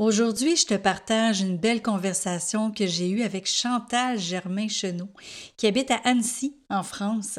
[0.00, 5.10] Aujourd'hui, je te partage une belle conversation que j'ai eue avec Chantal Germain-Chenot,
[5.58, 7.38] qui habite à Annecy, en France.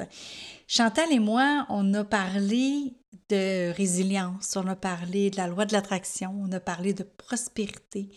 [0.68, 2.94] Chantal et moi, on a parlé
[3.30, 8.12] de résilience, on a parlé de la loi de l'attraction, on a parlé de prospérité,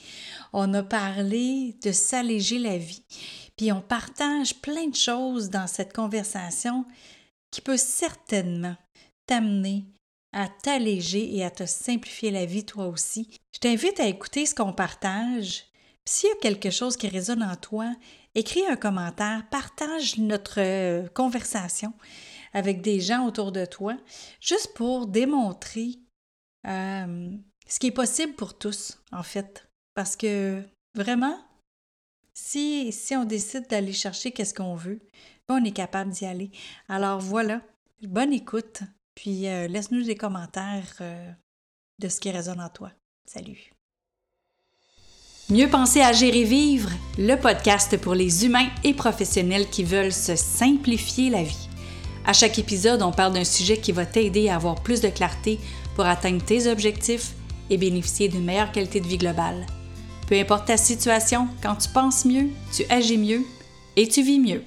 [0.52, 3.06] on a parlé de s'alléger la vie.
[3.56, 6.84] Puis on partage plein de choses dans cette conversation
[7.50, 8.76] qui peut certainement
[9.26, 9.86] t'amener
[10.34, 13.30] à t'alléger et à te simplifier la vie toi aussi.
[13.54, 15.64] Je t'invite à écouter ce qu'on partage.
[16.04, 17.94] S'il y a quelque chose qui résonne en toi,
[18.34, 21.94] écris un commentaire, partage notre euh, conversation
[22.52, 23.96] avec des gens autour de toi,
[24.40, 25.98] juste pour démontrer
[26.66, 27.30] euh,
[27.66, 29.68] ce qui est possible pour tous, en fait.
[29.94, 30.62] Parce que
[30.94, 31.38] vraiment,
[32.34, 35.00] si, si on décide d'aller chercher qu'est-ce qu'on veut,
[35.48, 36.50] ben, on est capable d'y aller.
[36.88, 37.60] Alors voilà,
[38.02, 38.82] bonne écoute.
[39.14, 41.30] Puis euh, laisse-nous des commentaires euh,
[41.98, 42.90] de ce qui résonne en toi.
[43.26, 43.70] Salut.
[45.50, 50.36] Mieux penser, agir et vivre, le podcast pour les humains et professionnels qui veulent se
[50.36, 51.68] simplifier la vie.
[52.24, 55.60] À chaque épisode, on parle d'un sujet qui va t'aider à avoir plus de clarté
[55.94, 57.34] pour atteindre tes objectifs
[57.68, 59.66] et bénéficier d'une meilleure qualité de vie globale.
[60.26, 63.42] Peu importe ta situation, quand tu penses mieux, tu agis mieux
[63.96, 64.62] et tu vis mieux.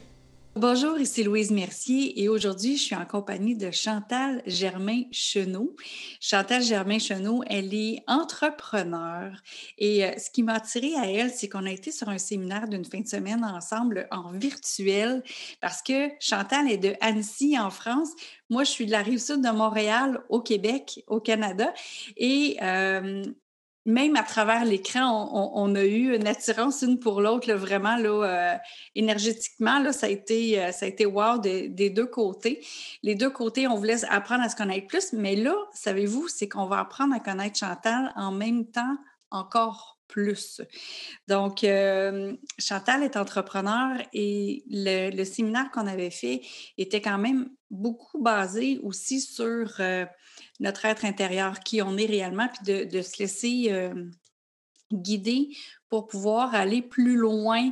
[0.60, 5.76] Bonjour, ici Louise Mercier et aujourd'hui, je suis en compagnie de Chantal Germain-Chenot.
[6.20, 9.34] Chantal Germain-Chenot, elle est entrepreneur
[9.78, 12.68] et euh, ce qui m'a attirée à elle, c'est qu'on a été sur un séminaire
[12.68, 15.22] d'une fin de semaine ensemble en virtuel
[15.62, 18.10] parce que Chantal est de Annecy en France.
[18.50, 21.72] Moi, je suis de la rive sud de Montréal au Québec, au Canada.
[22.16, 23.24] Et euh,
[23.88, 28.54] même à travers l'écran, on, a eu une attirance une pour l'autre, vraiment, euh,
[28.96, 32.66] énergétiquement, ça, a été, euh, ça a été wow des deux côtés.
[33.02, 36.66] Les deux côtés, on voulait apprendre à se connaître plus, mais là, savez-vous, c'est qu'on
[36.66, 38.98] va apprendre à connaître Chantal en même temps
[39.32, 40.62] encore plus.
[41.30, 46.42] Donc, euh, Chantal est entrepreneur et le séminaire qu'on avait fait
[46.78, 49.80] était quand même beaucoup basé aussi sur
[50.60, 53.94] notre être intérieur, qui on est réellement, puis de, se laisser euh,
[54.92, 55.50] guider
[55.90, 57.72] pour pouvoir aller plus loin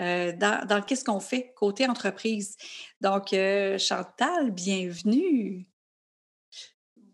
[0.00, 2.56] euh, dans, qu'est-ce qu'on fait côté entreprise.
[3.00, 5.66] Donc, euh, Chantal, bienvenue.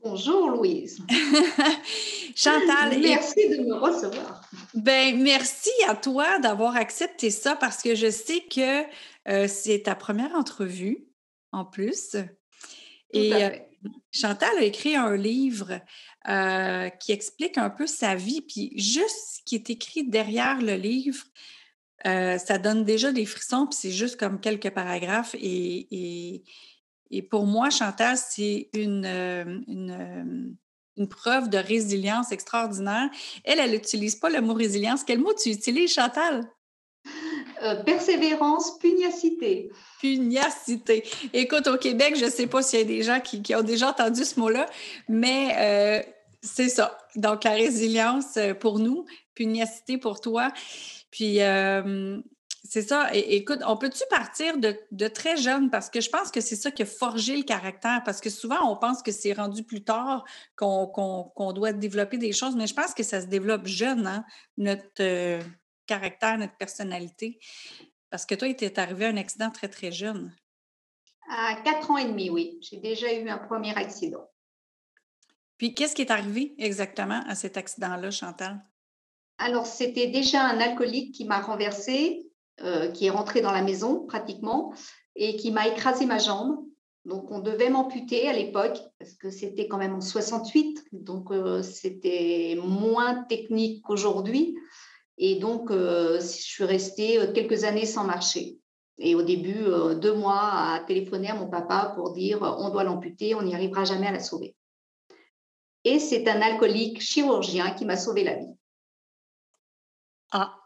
[0.03, 1.04] Bonjour Louise.
[2.34, 2.98] Chantal.
[3.03, 4.41] merci de me recevoir.
[4.72, 10.34] Ben, merci à toi d'avoir accepté ça parce que je sais que c'est ta première
[10.34, 11.06] entrevue
[11.53, 12.16] en plus.
[13.12, 13.30] Et
[14.12, 15.80] Chantal a écrit un livre
[16.28, 20.74] euh, qui explique un peu sa vie, puis juste ce qui est écrit derrière le
[20.74, 21.24] livre,
[22.06, 25.34] euh, ça donne déjà des frissons, puis c'est juste comme quelques paragraphes.
[25.38, 26.42] Et,
[27.30, 30.56] pour moi, Chantal, c'est euh, une,
[31.08, 33.08] preuve de résilience extraordinaire.
[33.44, 35.04] Elle, elle n'utilise pas le mot résilience.
[35.04, 36.47] Quel mot tu utilises, Chantal?
[37.62, 39.71] Euh, persévérance, pugnacité.
[40.00, 41.04] Pugnacité.
[41.34, 43.91] Écoute, au Québec, je ne sais pas s'il y a des gens qui, ont déjà
[43.91, 44.65] entendu ce mot-là,
[45.09, 46.10] mais euh,
[46.41, 46.97] c'est ça.
[47.16, 49.04] Donc, la résilience euh, pour nous,
[49.34, 50.53] pugnacité pour toi.
[51.10, 51.41] Puis,
[52.65, 53.09] c'est ça.
[53.12, 55.71] écoute, on peut-tu partir de, très jeune?
[55.71, 58.03] Parce que je pense que c'est ça qui a forgé le caractère.
[58.04, 60.25] Parce que souvent, on pense que c'est rendu plus tard
[60.56, 64.25] qu'on doit développer des choses, mais je pense que ça se développe jeune, hein,
[64.56, 65.03] notre
[65.90, 67.40] caractère, notre personnalité?
[68.10, 70.32] Parce que toi, il t'est arrivé un accident très, très jeune.
[71.28, 72.58] À quatre ans et demi, oui.
[72.62, 74.26] J'ai déjà eu un premier accident.
[75.58, 78.60] Puis, qu'est-ce qui est arrivé exactement à cet accident-là, Chantal?
[79.38, 82.26] Alors, c'était déjà un alcoolique qui m'a renversé,
[82.60, 84.72] euh, qui est rentré dans la maison pratiquement,
[85.16, 86.64] et qui m'a écrasé ma jambe.
[87.04, 91.62] Donc, on devait m'amputer à l'époque, parce que c'était quand même en 68, donc euh,
[91.62, 94.56] c'était moins technique qu'aujourd'hui.
[95.22, 98.56] Et donc, euh, je suis restée euh, quelques années sans marcher.
[98.98, 102.84] Et au début, euh, deux mois à téléphoner à mon papa pour dire on doit
[102.84, 104.56] l'amputer, on n'y arrivera jamais à la sauver.
[105.84, 108.54] Et c'est un alcoolique chirurgien qui m'a sauvé la vie.
[110.33, 110.56] Ah,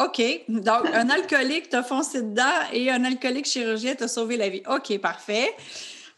[0.00, 0.20] OK.
[0.48, 4.62] Donc, un alcoolique t'a foncé dedans et un alcoolique chirurgien t'a sauvé la vie.
[4.68, 5.54] OK, parfait.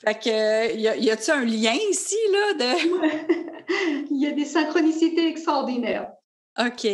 [0.02, 2.54] Fait que, y, a, t il un lien ici, là?
[2.54, 4.06] De...
[4.10, 6.12] il y a des synchronicités extraordinaires.
[6.58, 6.87] OK.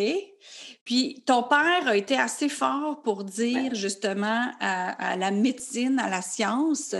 [0.84, 6.20] Puis ton père a été assez fort pour dire justement à, la médecine, à la
[6.20, 6.94] science,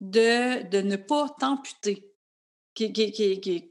[0.00, 2.12] de, de ne pas t'amputer.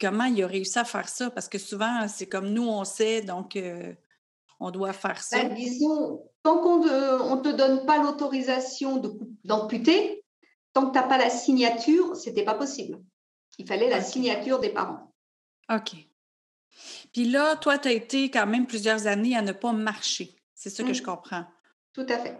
[0.01, 1.29] comment il a réussi à faire ça?
[1.29, 3.93] Parce que souvent, c'est comme nous, on sait, donc euh,
[4.59, 5.41] on doit faire ça.
[5.41, 9.01] Ben, disons, tant qu'on ne te donne pas l'autorisation
[9.45, 10.25] d'amputer,
[10.73, 12.99] tant que tu n'as pas la signature, ce n'était pas possible.
[13.59, 15.13] Il fallait la signature des parents.
[15.71, 15.93] OK.
[17.13, 20.35] Puis là, toi, tu as été quand même plusieurs années à ne pas marcher.
[20.55, 21.05] C'est ça que je Mmh.
[21.05, 21.45] comprends.
[21.93, 22.37] Tout à fait.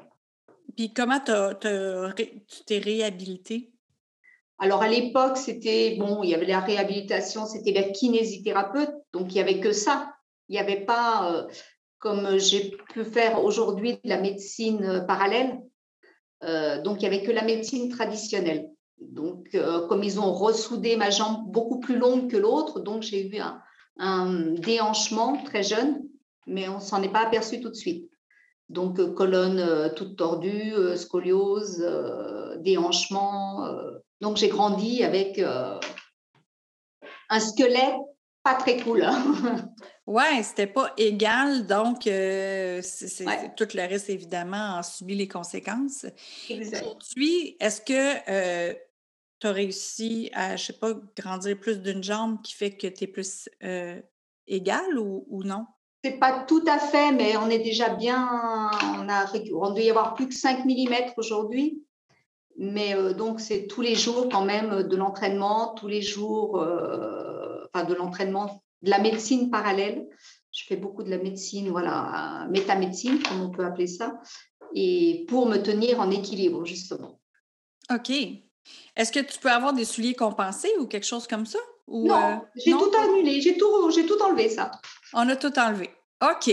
[0.76, 3.72] Puis comment t'as- t'as ré- tu t'es réhabilité?
[4.60, 9.38] Alors à l'époque, c'était bon, il y avait la réhabilitation, c'était la kinésithérapeute, donc il
[9.38, 10.14] y avait que ça.
[10.50, 11.48] Il n'y avait pas, euh,
[12.00, 15.60] comme j'ai pu faire aujourd'hui, de la médecine euh, parallèle.
[16.44, 18.70] Euh, donc il n'y avait que la médecine traditionnelle.
[19.00, 23.28] Donc euh, comme ils ont ressoudé ma jambe beaucoup plus longue que l'autre, donc j'ai
[23.28, 23.62] eu un,
[23.98, 26.02] un déhanchement très jeune,
[26.48, 28.10] mais on s'en est pas aperçu tout de suite.
[28.70, 31.86] Donc euh, colonne euh, toute tordue, euh, scoliose,
[32.60, 33.68] déhanchement.
[34.22, 35.40] donc j'ai grandi avec
[37.30, 37.96] un squelette
[38.44, 39.06] pas très cool.
[40.06, 43.40] Ouais, c'était pas égal, donc euh, c'est, Ouais.
[43.40, 46.06] c'est- tout le reste, évidemment, a subi les conséquences.
[46.50, 48.74] Aujourd'hui, est-ce que
[49.44, 53.04] tu as réussi à, je sais pas, grandir plus d'une jambe qui fait que tu
[53.04, 54.02] es plus euh,
[54.48, 55.66] égal ou, ou non?
[56.02, 58.72] C'est pas tout à fait, mais on est déjà bien.
[59.00, 61.84] On, a, on doit y avoir plus que 5 mm aujourd'hui.
[62.58, 66.62] Mais euh, donc, c'est tous les jours quand même euh, de l'entraînement, tous les jours,
[66.62, 70.08] euh, enfin de l'entraînement, de la médecine parallèle.
[70.54, 74.20] Je fais beaucoup de la médecine, voilà, métamédecine, comme on peut appeler ça,
[74.76, 77.20] et pour me tenir en équilibre, justement.
[77.92, 78.12] OK.
[78.96, 81.60] Est-ce que tu peux avoir des souliers compensés ou quelque chose comme ça?
[81.88, 84.72] Ou, Non, euh, j'ai tout annulé, j'ai tout, j'ai tout enlevé, ça.
[85.14, 85.90] On a tout enlevé.
[86.22, 86.52] OK.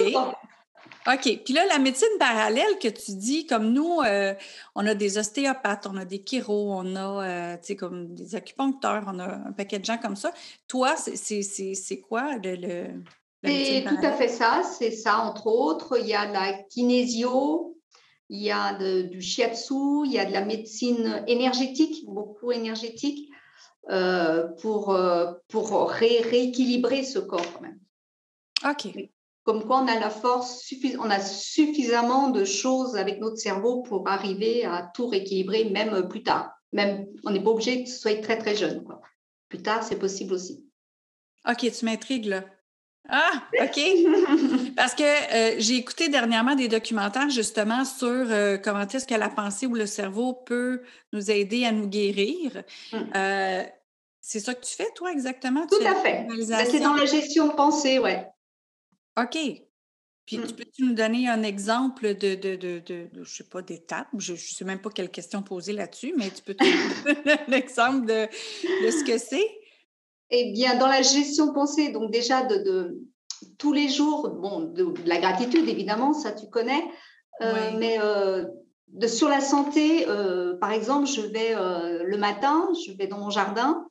[1.06, 1.40] OK.
[1.44, 4.34] Puis là, la médecine parallèle que tu dis, comme nous, euh,
[4.74, 8.34] on a des ostéopathes, on a des chiro, on a, euh, tu sais, comme des
[8.34, 10.32] acupuncteurs, on a un paquet de gens comme ça.
[10.68, 13.02] Toi, c'est- quoi le, le-
[13.44, 15.98] C'est tout à fait ça, c'est ça, entre autres.
[16.00, 17.78] Il y a la kinésio,
[18.30, 23.28] il y a de- du shiatsu, il y a de la médecine énergétique, beaucoup énergétique,
[23.90, 27.80] euh, pour, euh, pour ré- rééquilibrer ce corps quand même.
[28.64, 29.10] OK.
[29.42, 34.06] Comme quoi, on a la force, on a suffisamment de choses avec notre cerveau pour
[34.08, 36.52] arriver à tout rééquilibrer, même plus tard.
[36.72, 38.84] Même, on n'est pas obligé que ce soit très très jeune.
[38.84, 39.00] quoi.
[39.48, 40.64] Plus tard, c'est possible aussi.
[41.48, 42.44] OK, tu m'intrigues, là.
[43.08, 43.80] Ah, OK.
[44.76, 49.28] Parce que euh, j'ai écouté dernièrement des documentaires justement sur euh, comment est-ce que la
[49.28, 50.82] pensée ou le cerveau peut
[51.12, 52.62] nous aider à nous guérir.
[52.92, 52.96] Mm.
[53.16, 53.62] Euh,
[54.20, 55.66] c'est ça que tu fais, toi, exactement?
[55.66, 56.26] Tout à fait.
[56.28, 58.26] Ben, c'est dans la gestion de pensée, ouais.
[59.18, 59.38] OK.
[60.26, 60.46] Puis, Mm.
[60.46, 64.06] tu peux-tu nous donner un exemple de, de, de, de, de, je sais pas, d'étape?
[64.18, 66.62] Je ne sais même pas quelle question poser là-dessus, mais tu peux te
[67.24, 69.59] donner un exemple de, de ce que c'est?
[70.30, 72.98] Eh bien, dans la gestion pensée, donc déjà de, de
[73.58, 76.84] tous les jours, bon, de, de la gratitude, évidemment, ça tu connais,
[77.42, 77.76] euh, Oui.
[77.78, 78.44] mais euh,
[78.88, 81.54] de, sur la santé, euh, par exemple, je vais
[82.04, 83.86] le matin, je vais dans mon jardin,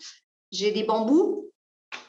[0.52, 1.50] j'ai des bambous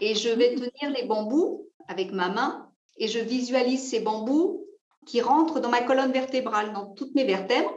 [0.00, 4.66] et je vais tenir les bambous avec ma main et je visualise ces bambous
[5.06, 7.74] qui rentrent dans ma colonne vertébrale, dans toutes mes vertèbres.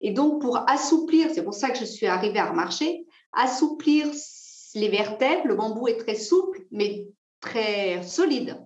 [0.00, 4.06] Et donc, pour assouplir, c'est pour ça que je suis arrivée à remarcher, assouplir
[4.76, 7.08] les vertèbres, le bambou est très souple, mais
[7.40, 8.62] très solide.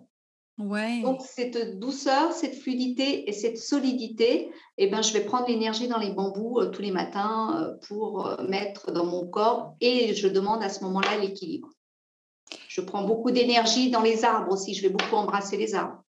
[0.59, 1.03] Oui.
[1.03, 5.99] Donc, cette douceur, cette fluidité et cette solidité, eh ben, je vais prendre l'énergie dans
[5.99, 10.29] les bambous euh, tous les matins euh, pour euh, mettre dans mon corps et je
[10.29, 11.71] demande à ce moment-là l'équilibre.
[12.69, 16.03] Je prends beaucoup d'énergie dans les arbres aussi, je vais beaucoup embrasser les arbres.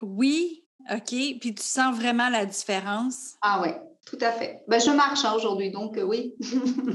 [0.00, 1.10] Oui, OK.
[1.10, 3.34] Puis tu sens vraiment la différence?
[3.42, 4.64] Ah ouais, tout à fait.
[4.66, 6.34] Ben, je marche hein, aujourd'hui, donc oui.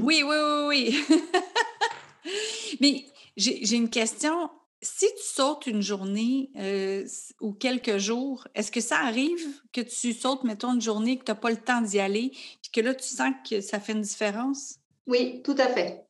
[0.02, 1.04] Oui, oui, oui, oui.
[2.80, 3.04] Mais
[3.36, 4.50] j'ai une question.
[4.80, 7.04] Si tu sautes une journée euh,
[7.40, 11.32] ou quelques jours, est-ce que ça arrive que tu sautes, mettons, une journée que tu
[11.32, 12.30] n'as pas le temps d'y aller,
[12.62, 14.76] puis que là, tu sens que ça fait une différence?
[15.08, 16.06] Oui, tout à fait.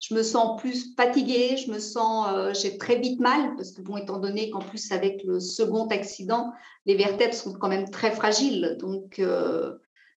[0.00, 3.82] Je me sens plus fatiguée, je me sens, euh, j'ai très vite mal, parce que
[3.82, 6.52] bon, étant donné qu'en plus avec le second accident,
[6.86, 9.76] les vertèbres sont quand même très fragiles, donc euh,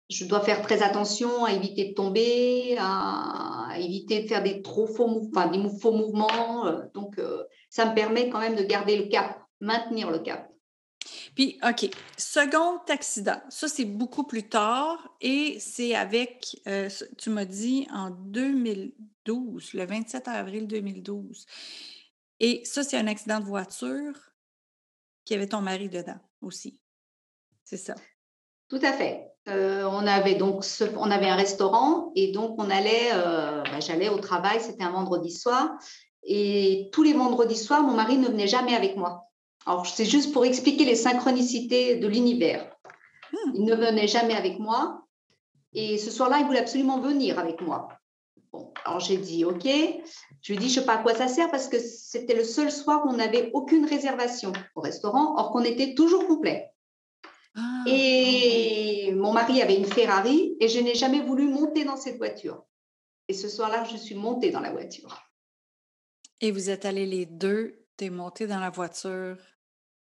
[0.10, 4.62] je dois faire très attention à éviter de tomber, à, à éviter de faire des
[4.62, 8.56] trop faux, mou- enfin, des faux mouvements, euh, donc euh, ça me permet quand même
[8.56, 10.50] de garder le cap, maintenir le cap.
[11.36, 17.46] Puis, OK, second accident, ça, c'est beaucoup plus tard et c'est avec, euh, tu m'as
[17.46, 21.46] dit, en 2012, le 27 avril 2012.
[22.40, 24.14] Et ça, c'est un accident de voiture
[25.26, 26.80] qui avait ton mari dedans aussi.
[27.64, 27.96] C'est ça.
[28.70, 29.33] Tout à fait.
[29.50, 33.82] Euh, on avait donc ce- on avait un restaurant et donc on allait, euh, bah,
[33.82, 35.72] j'allais au travail, c'était un vendredi soir
[36.24, 39.26] et tous les vendredis soirs, mon mari ne venait jamais avec moi.
[39.66, 42.74] Alors c'est juste pour expliquer les synchronicités de l'univers.
[43.34, 43.52] Hmm.
[43.56, 45.02] Il ne venait jamais avec moi
[45.74, 47.90] et ce soir-là, il voulait absolument venir avec moi.
[48.54, 49.66] Bon, alors j'ai dit OK.
[49.66, 52.36] Je lui ai dit, je ne sais pas à quoi ça sert parce que c'était
[52.36, 56.73] le seul soir où on n'avait aucune réservation au restaurant, or qu'on était toujours complet.
[57.56, 62.18] Ah, et mon mari avait une Ferrari et je n'ai jamais voulu monter dans cette
[62.18, 62.64] voiture.
[63.28, 65.22] Et ce soir-là, je suis montée dans la voiture.
[66.42, 69.38] Et vous êtes allés les deux, tu es montée dans la voiture.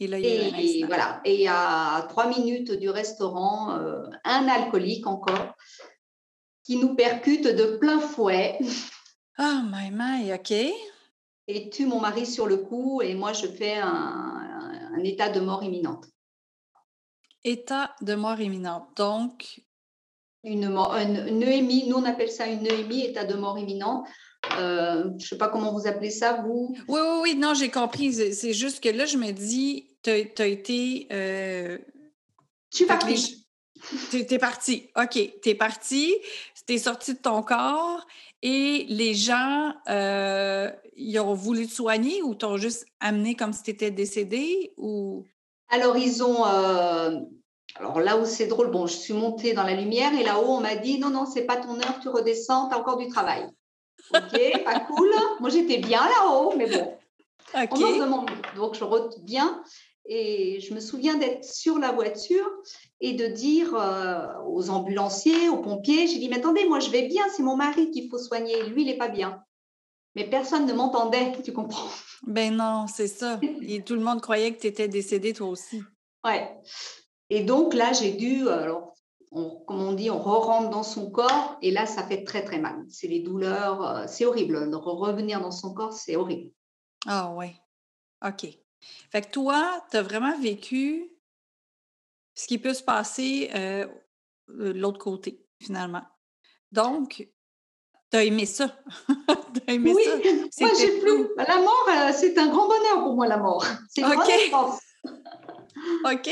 [0.01, 1.21] Et là, il y a voilà.
[1.25, 5.55] Et à trois minutes du restaurant, euh, un alcoolique encore
[6.65, 8.59] qui nous percute de plein fouet.
[9.37, 10.53] Ah, oh, my, my, OK.
[11.47, 15.41] Et tue mon mari sur le coup et moi, je fais un, un état de
[15.41, 16.07] mort imminente.
[17.45, 18.89] État de mort imminente.
[18.97, 19.63] Donc,
[20.45, 24.07] une, une, EMI, nous on appelle ça une EMI, état de mort imminente.
[24.59, 26.77] Euh, je ne sais pas comment vous appelez ça, vous.
[26.89, 28.13] Oui, oui, oui, non, j'ai compris.
[28.13, 31.07] C'est juste que là, je me dis, tu as, été.
[31.13, 31.79] Euh,
[32.71, 33.47] je suis partie.
[34.11, 34.91] Tu es, parti.
[34.97, 36.15] OK, tu es parti,
[36.67, 38.07] tu es sorti de ton corps
[38.43, 43.63] et les gens, euh, ils ont voulu te soigner ou t'ont juste amené comme si
[43.63, 45.25] tu étais décédé ou?
[45.71, 46.45] Alors, ils ont.
[47.77, 50.61] Alors là où c'est drôle, bon, je suis montée dans la lumière et là-haut, on
[50.61, 53.49] m'a dit non, non, c'est pas ton heure, tu redescends, tu as encore du travail.
[54.15, 55.11] Ok, pas cool.
[55.41, 56.97] Moi, j'étais bien là-haut, mais bon.
[57.55, 58.31] On me demande.
[58.57, 59.63] Donc, je reviens
[60.07, 62.49] et je me souviens d'être sur la voiture
[63.01, 67.09] et de dire euh, aux ambulanciers, aux pompiers, j'ai dit, mais attendez, moi, je vais
[67.09, 69.43] bien, c'est mon mari qu'il faut soigner, lui, il n'est pas bien.
[70.15, 71.89] Mais personne ne m'entendait, tu comprends
[72.27, 73.41] Ben non, c'est ça.
[73.63, 75.83] Et tout le monde croyait que tu étais décédée toi aussi.
[76.25, 76.57] Ouais.
[77.31, 78.95] Et donc là, j'ai dû, alors,
[79.31, 82.85] comme on dit, on re-rentre dans son corps et là, ça fait très très mal.
[82.89, 84.71] C'est les douleurs, euh, c'est horrible.
[84.71, 86.53] De revenir dans son corps, c'est horrible.
[87.07, 87.55] Ah ouais.
[88.25, 88.47] OK.
[89.11, 91.11] Fait que toi, tu as vraiment vécu
[92.35, 93.87] ce qui peut se passer euh,
[94.49, 96.03] de l'autre côté, finalement.
[96.73, 97.29] Donc,
[98.15, 98.71] tu as aimé ça?
[99.67, 100.17] as aimé oui, ça?
[100.61, 101.27] moi j'ai plus.
[101.37, 103.67] La mort, euh, c'est un grand bonheur pour moi, la mort.
[103.89, 104.31] C'est OK.
[106.13, 106.31] OK.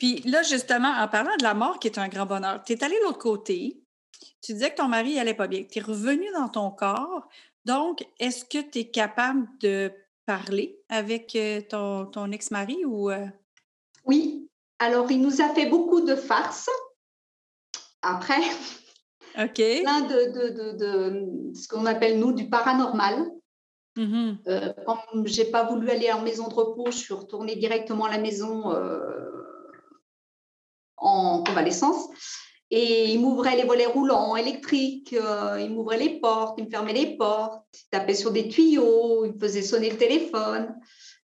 [0.00, 2.82] Puis là, justement, en parlant de la mort, qui est un grand bonheur, tu es
[2.82, 3.80] allé de l'autre côté.
[4.42, 5.62] Tu disais que ton mari n'allait pas bien.
[5.62, 7.28] Tu es revenu dans ton corps.
[7.64, 9.92] Donc, est-ce que tu es capable de
[10.26, 13.10] parler avec euh, ton, ex-mari ou.
[13.10, 13.26] Euh?
[14.06, 14.48] Oui.
[14.80, 16.70] Alors, il nous a fait beaucoup de farces.
[18.02, 18.40] Après.
[19.38, 19.54] OK.
[19.54, 23.26] Plein de, de, ce qu'on appelle, nous, du paranormal.
[23.96, 27.56] Mmh euh, comme je n'ai pas voulu aller en maison de repos, je suis retournée
[27.56, 28.72] directement à la maison
[31.00, 32.08] en convalescence.
[32.72, 36.92] Et il m'ouvrait les volets roulants électriques, euh, il m'ouvrait les portes, il me fermait
[36.92, 40.76] les portes, il tapait sur des tuyaux, il faisait sonner le téléphone.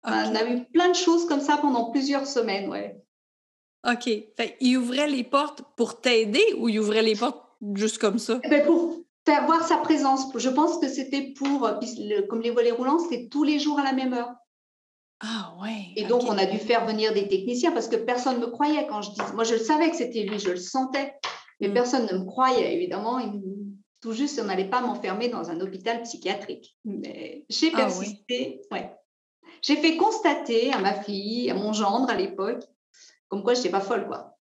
[0.05, 2.97] On a eu plein de choses comme ça pendant plusieurs semaines, ouais.
[3.91, 4.11] OK.
[4.61, 7.43] il ouvrait les portes pour t'aider ou il ouvrait les portes
[7.75, 8.41] juste comme ça?
[8.45, 10.27] Eh ben, pour faire voir sa présence.
[10.35, 11.71] Je pense que c'était pour,
[12.29, 14.33] comme les volets roulants, c'était tous les jours à la même heure.
[15.21, 15.93] Ah ouais.
[15.97, 18.87] Et donc, on a dû faire venir des techniciens parce que personne ne me croyait
[18.87, 19.33] quand je disais.
[19.35, 21.15] Moi, je le savais que c'était lui, je le sentais,
[21.61, 21.75] mais mm.
[21.75, 22.75] personne ne me croyait.
[22.75, 23.21] Évidemment,
[24.01, 26.79] tout juste, on n'allait pas m'enfermer dans un hôpital psychiatrique.
[26.87, 28.63] Mais j'ai ah persisté.
[28.73, 28.91] ouais.
[29.63, 32.65] J'ai fait constater à ma fille, à mon gendre à l'époque,
[33.29, 34.39] comme quoi je n'étais pas folle, quoi.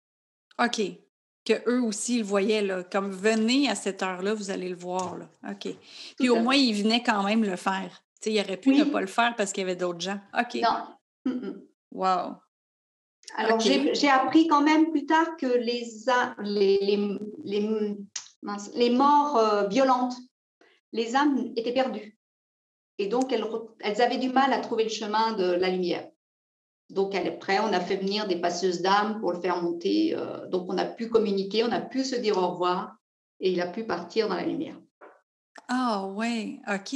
[0.62, 0.82] OK.
[1.46, 5.16] Que eux aussi le voyaient, là, comme venez à cette heure-là, vous allez le voir.
[5.16, 5.28] Là.
[5.50, 5.72] OK.
[6.18, 9.06] Puis au moins, ils venaient quand même le faire il aurait pu ne pas le
[9.06, 10.18] faire parce qu'il y avait d'autres gens.
[10.38, 10.60] OK.
[10.62, 11.52] Non.
[11.92, 12.34] Wow.
[13.36, 15.84] Alors, j'ai appris quand même plus tard que les,
[16.42, 17.96] les, les,
[18.74, 20.14] les, morts euh, violentes,
[20.92, 22.16] les âmes étaient perdues.
[22.98, 23.44] Et donc, elles,
[23.80, 26.08] elles, avaient du mal à trouver le chemin de la lumière.
[26.90, 30.14] Donc, après, on a fait venir des passeuses d'âmes pour le faire monter.
[30.14, 32.96] Euh, donc, on a pu communiquer, on a pu se dire au revoir
[33.40, 34.78] et il a pu partir dans la lumière.
[35.68, 36.94] Ah ouais, OK.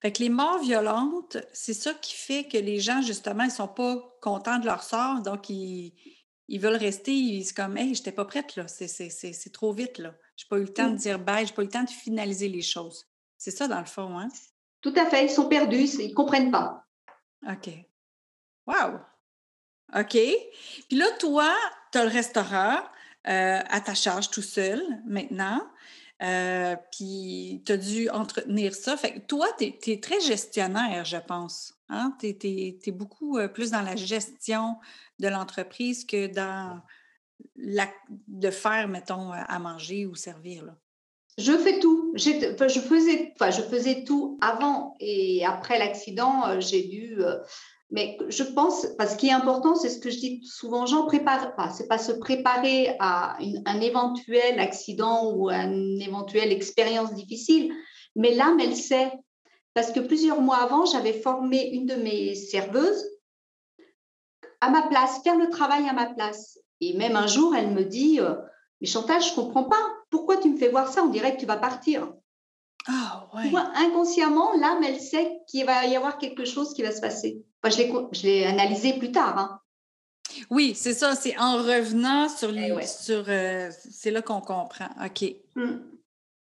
[0.00, 3.68] Fait que les morts violentes, c'est ça qui fait que les gens, justement, ils sont
[3.68, 5.92] pas contents de leur sort, donc ils,
[6.50, 10.14] veulent rester, ils sont comme Hey, j'étais pas prête, là, c'est trop vite, là.
[10.36, 10.98] J'ai pas eu le temps de mmh.
[10.98, 13.06] dire bye, j'ai pas eu le temps de finaliser les choses.
[13.38, 14.28] C'est ça, dans le fond, hein?
[14.80, 16.84] Tout à fait, ils sont perdus, ils comprennent pas.
[17.48, 17.70] OK.
[18.66, 18.98] Wow!
[19.94, 20.18] OK.
[20.88, 21.54] Puis là, toi,
[21.92, 22.78] tu as le restaurant
[23.28, 25.60] euh, à ta charge tout seul maintenant.
[26.22, 28.96] Euh, puis tu as dû entretenir ça.
[28.96, 31.74] Fait que toi, tu es, très gestionnaire, je pense.
[31.88, 32.16] Hein?
[32.18, 34.76] Tu es, beaucoup euh, plus dans la gestion
[35.18, 36.80] de l'entreprise que dans
[37.54, 37.88] la,
[38.28, 40.64] de faire, mettons, à manger ou servir.
[40.64, 40.76] Là.
[41.38, 42.14] Je fais tout.
[42.16, 46.60] je, faisais, enfin, je faisais tout avant et après l'accident.
[46.60, 47.18] J'ai dû
[47.90, 51.06] Mais je pense, parce ce qui est important, c'est ce que je dis souvent gens,
[51.06, 51.70] prépare pas.
[51.70, 57.72] C'est pas se préparer à un éventuel accident ou une éventuelle expérience difficile,
[58.16, 59.12] mais l'âme, elle sait.
[59.74, 63.04] Parce que plusieurs mois avant, j'avais formé une de mes serveuses
[64.60, 66.58] à ma place, faire le travail à ma place.
[66.80, 68.34] Et même un jour, elle me dit, euh,
[68.80, 69.94] mais Chantal, je comprends pas.
[70.10, 71.02] Pourquoi tu me fais voir ça?
[71.02, 72.12] On dirait que tu vas partir.
[72.88, 73.28] Ah,
[73.76, 77.42] inconsciemment, l'âme, elle sait qu'il va y avoir quelque chose qui va se passer.
[77.64, 79.38] je l'ai analysé plus tard.
[79.38, 79.60] Hein.
[80.50, 81.14] Oui, c'est ça.
[81.14, 82.72] C'est en revenant sur les.
[82.80, 84.88] Eh sur, euh, c'est là qu'on comprend.
[85.04, 85.34] OK.
[85.54, 85.76] Mmh.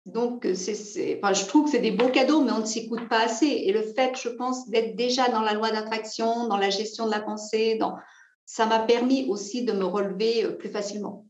[0.06, 3.20] Donc, c'est, enfin, je trouve que c'est des beaux cadeaux, mais on ne s'écoute pas
[3.20, 3.46] assez.
[3.46, 7.12] Et le fait, je pense, d'être déjà dans la loi d'attraction, dans la gestion de
[7.12, 7.96] la pensée, dans...
[8.44, 11.26] ça m'a permis aussi de me relever euh, plus facilement.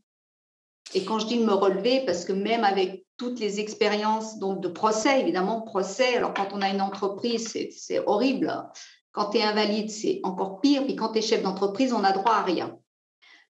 [0.95, 4.61] Et quand je dis de me relever, parce que même avec toutes les expériences donc
[4.61, 8.51] de procès, évidemment, procès, alors quand on a une entreprise, c'est horrible.
[9.11, 10.83] Quand tu es invalide, c'est encore pire.
[10.85, 12.79] Puis quand tu es chef d'entreprise, on n'a droit à rien.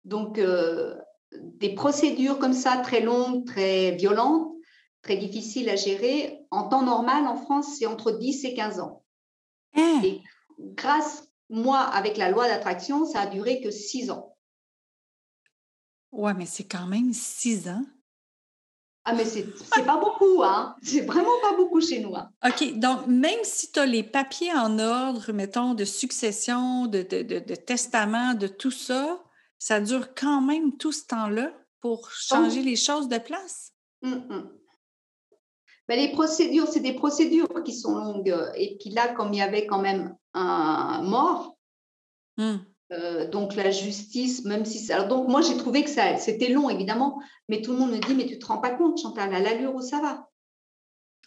[0.03, 0.95] Donc, euh,
[1.31, 4.51] des procédures comme ça, très longues, très violentes,
[5.01, 9.03] très difficiles à gérer, en temps normal, en France, c'est entre 10 et 15 ans.
[9.75, 10.01] Hein?
[10.03, 10.21] Et
[10.59, 14.35] grâce, moi, avec la loi d'attraction, ça a duré que 6 ans.
[16.11, 17.83] Ouais, mais c'est quand même six ans.
[19.05, 19.45] Ah, mais c'est
[19.85, 20.75] pas beaucoup, hein?
[20.81, 22.15] C'est vraiment pas beaucoup chez nous.
[22.15, 22.29] Hein.
[22.45, 22.79] OK.
[22.79, 28.33] Donc, même si tu as les papiers en ordre, mettons, de succession, de, de, testament,
[28.33, 29.21] de tout ça,
[29.59, 32.65] ça dure quand même tout ce temps-là pour changer oh.
[32.65, 33.73] les choses de place?
[34.01, 38.33] Ben, les procédures, c'est des procédures qui sont longues.
[38.55, 41.57] Et puis là, comme il y avait quand même un mort,
[42.37, 42.63] hum.
[42.93, 45.03] Euh, donc la justice, même si ça...
[45.03, 47.19] donc moi j'ai trouvé que ça, c'était long évidemment,
[47.49, 49.73] mais tout le monde me dit mais tu te rends pas compte Chantal à l'allure
[49.73, 50.29] où ça va.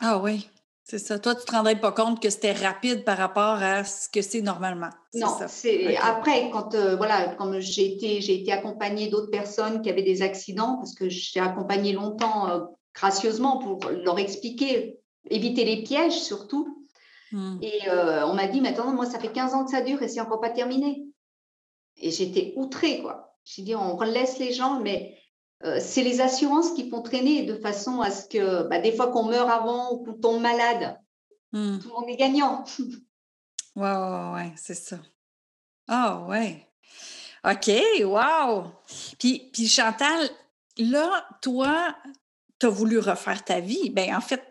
[0.01, 0.49] Ah oui,
[0.85, 1.19] c'est ça.
[1.19, 4.43] Toi tu te rendrais pas compte que c'était rapide par rapport à ce que c'est
[4.43, 4.91] normalement.
[5.15, 9.91] Non, c'est après quand euh, voilà comme j'ai été j'ai été accompagnée d'autres personnes qui
[9.91, 12.61] avaient des accidents parce que j'ai accompagné longtemps euh,
[12.95, 14.99] gracieusement pour leur expliquer
[15.31, 16.85] éviter les pièges surtout.
[17.33, 17.59] Mmh.
[17.61, 20.21] Et on m'a dit, maintenant, moi, ça fait 15 ans que ça dure et c'est
[20.21, 21.06] encore pas terminé.
[21.99, 23.37] Et j'étais outrée, quoi.
[23.45, 25.17] J'ai dit, on laisse les gens, mais
[25.65, 29.09] euh, c'est les assurances qui font traîner de façon à ce que bah, des fois
[29.09, 30.99] qu'on meurt avant ou qu'on tombe malade,
[31.53, 31.79] hmm.
[31.79, 32.65] tout le monde est gagnant.
[33.77, 34.99] Ouais, ouais, ouais, c'est ça.
[35.89, 36.67] Ah, ouais.
[37.45, 37.71] OK,
[38.03, 38.65] wow!
[39.19, 40.29] Puis, puis Chantal,
[40.79, 41.95] là, toi,
[42.59, 43.91] tu as voulu refaire ta vie.
[43.91, 44.43] Ben en fait,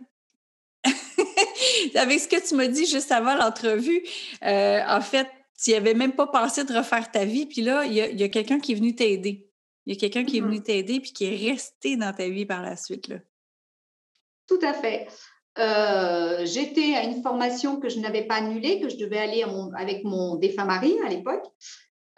[1.95, 4.01] avec ce que tu m'as dit juste avant l'entrevue,
[4.43, 5.27] euh, en fait,
[5.65, 8.29] tu n'y avais même pas pensé de refaire ta vie, puis là, il y a,
[8.29, 9.49] quelqu'un qui est venu t'aider.
[9.87, 12.29] Il y a quelqu'un qui est venu mmh t'aider puis qui est resté dans ta
[12.29, 13.07] vie par la suite.
[13.07, 13.15] Là.
[14.47, 15.07] Tout à fait.
[15.57, 19.43] Euh, j'étais à une formation que je n'avais pas annulée, que je devais aller
[19.75, 21.45] avec mon défunt mari à l'époque,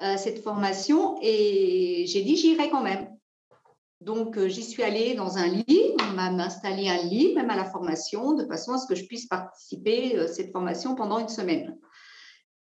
[0.01, 3.07] euh, cette formation, et j'ai dit j'irai quand même.
[4.01, 7.55] Donc euh, j'y suis allée dans un lit, on m'a installé un lit, même à
[7.55, 11.29] la formation, de façon à ce que je puisse participer à cette formation pendant une
[11.29, 11.77] semaine.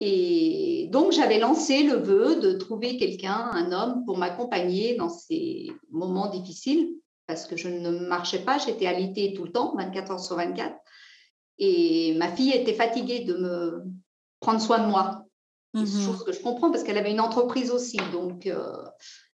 [0.02, 5.72] Et donc, j'avais lancé le vœu de trouver quelqu'un, un homme, pour m'accompagner dans ces
[5.92, 6.94] moments difficiles,
[7.28, 10.74] parce que je ne marchais pas, j'étais alitée tout le temps, 24 heures sur 24.
[11.58, 13.84] Et ma fille était fatiguée de me
[14.40, 15.26] prendre soin de moi.
[15.74, 18.00] Mmh chose que je comprends parce qu'elle avait une entreprise aussi.
[18.12, 18.74] Donc, euh,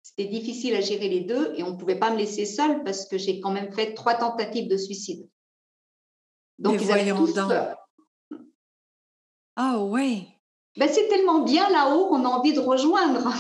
[0.02, 3.06] c'était difficile à gérer les deux et on ne pouvait pas me laisser seule parce
[3.06, 5.28] que j'ai quand même fait trois tentatives de suicide.
[6.60, 7.34] Donc, ils avaient tous
[9.58, 10.28] Ah oui.
[10.78, 13.34] Ben, c'est tellement bien là-haut qu'on a envie de rejoindre.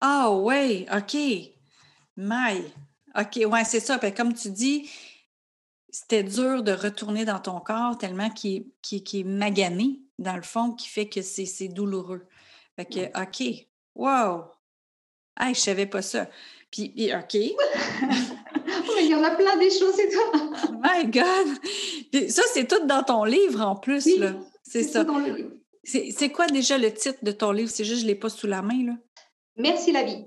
[0.00, 1.16] Ah oui, OK.
[2.16, 2.62] My.
[3.18, 3.98] OK, ouais, c'est ça.
[3.98, 4.90] Ben, comme tu dis,
[5.90, 10.88] c'était dur de retourner dans ton corps tellement qu'il est magané, dans le fond, qui
[10.88, 12.26] fait que c'est douloureux.
[12.76, 13.66] Fait que, OK.
[13.94, 14.46] Wow!
[15.38, 16.28] Hey, je savais pas ça.
[16.70, 17.34] Puis, OK.
[17.34, 20.32] il y en a plein des choses, c'est toi.
[20.82, 22.28] My God!
[22.28, 24.32] ça, c'est tout dans ton livre en plus, là.
[24.62, 25.04] C'est ça.
[25.04, 25.50] Dans le livre.
[25.84, 27.70] C'est quoi déjà le titre de ton livre?
[27.70, 28.96] C'est juste, je ne l'ai pas sous la main, là?
[29.56, 30.24] Merci la vie.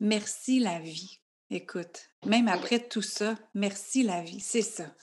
[0.00, 1.20] Merci la vie.
[1.50, 4.40] Écoute, même après tout ça, merci la vie.
[4.40, 4.94] C'est ça.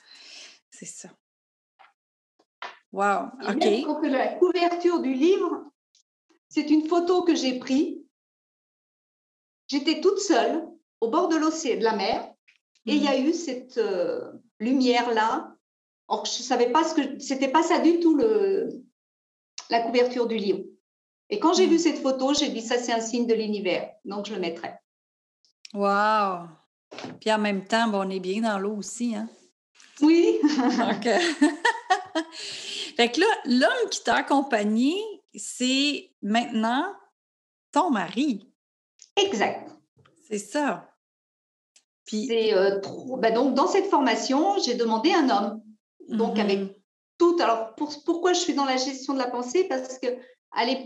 [0.72, 1.10] C'est ça.
[2.92, 3.26] Wow.
[3.50, 4.04] OK.
[4.04, 5.66] la couverture du livre,
[6.48, 7.98] c'est une photo que j'ai prise.
[9.68, 10.66] J'étais toute seule
[11.02, 12.34] au bord de l'océan, de la mer,
[12.86, 13.26] et il y a mmh.
[13.26, 15.56] eu cette euh, lumière-là.
[16.08, 17.20] Or, je ne savais pas ce que.
[17.20, 18.85] C'était pas ça du tout le,
[19.70, 20.64] la couverture du livre.
[21.30, 21.80] Et quand j'ai vu hmm.
[21.80, 23.92] cette photo, j'ai dit ça, c'est un signe de l'univers.
[24.06, 24.74] Donc, je le mettrai.
[25.74, 26.48] Wow!
[27.20, 29.28] Puis en même temps, on est bien dans l'eau aussi, hein?
[30.02, 30.40] Oui!
[30.44, 31.04] Donc,
[32.98, 34.96] fait que là, l'homme qui t'a accompagné,
[35.34, 36.86] c'est maintenant
[37.72, 38.48] ton mari.
[39.18, 39.70] Exact.
[40.28, 40.90] C'est ça.
[42.06, 42.80] Puis, euh,
[43.18, 45.64] ben donc, dans cette formation, j'ai demandé un homme.
[46.08, 46.75] Donc, avec
[47.42, 49.66] Alors, pourquoi je suis dans la gestion de la pensée?
[49.66, 50.08] Parce que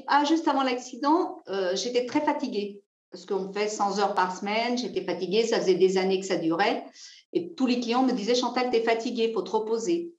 [0.07, 2.81] ah, juste avant l'accident, euh, j'étais très fatiguée.
[3.11, 6.37] Parce qu'on fait 100 heures par semaine, j'étais fatiguée, ça faisait des années que ça
[6.37, 6.85] durait.
[7.33, 10.13] Et tous les clients me disaient Chantal, tu es fatiguée, il faut te reposer.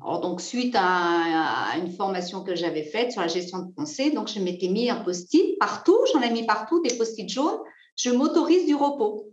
[0.00, 4.28] Alors, donc, suite à, une formation que j'avais faite sur la gestion de pensée, donc
[4.28, 7.60] je m'étais mis un post-it partout, j'en ai mis partout des post-it jaunes.
[7.96, 9.28] Je m'autorise du repos.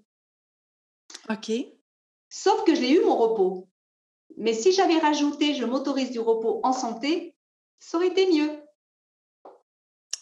[1.29, 1.51] OK.
[2.29, 3.67] Sauf que je l'ai eu mon repos.
[4.37, 7.35] Mais si j'avais rajouté je m'autorise du repos en santé,
[7.79, 8.51] ça aurait été mieux.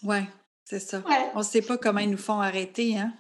[0.04, 0.24] Ouais,
[0.64, 1.04] c'est ça.
[1.34, 3.14] On ne sait pas comment ils nous font arrêter, hein?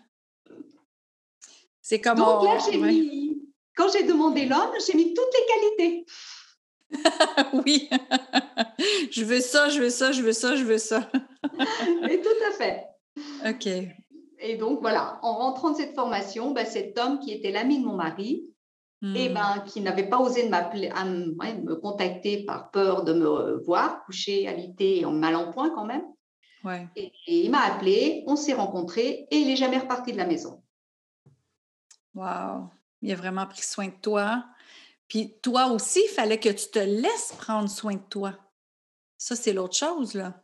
[1.81, 6.05] C'est comme Donc là, j'ai mis, quand j'ai demandé l'homme, j'ai mis toutes les qualités.
[7.65, 7.89] oui.
[9.11, 11.09] je veux ça, je veux ça, je veux ça, je veux ça.
[12.09, 12.87] Et tout à fait.
[13.47, 13.67] OK.
[14.39, 17.85] Et donc, voilà, en rentrant de cette formation, ben, cet homme qui était l'ami de
[17.85, 18.47] mon mari,
[19.03, 19.33] et hmm.
[19.33, 25.01] ben, qui n'avait pas osé m'appeler, me contacter par peur de me voir couché, alité
[25.01, 26.03] et en mal en point quand même.
[26.63, 26.87] Ouais.
[26.95, 30.63] Et, il m'a appelé, on s'est rencontrés et il n'est jamais reparti de la maison.
[32.15, 32.69] Wow!
[33.03, 34.43] Il a vraiment pris soin de toi.
[35.07, 38.33] Puis toi aussi, il fallait que tu te laisses prendre soin de toi.
[39.17, 40.41] Ça, c'est l'autre chose, là.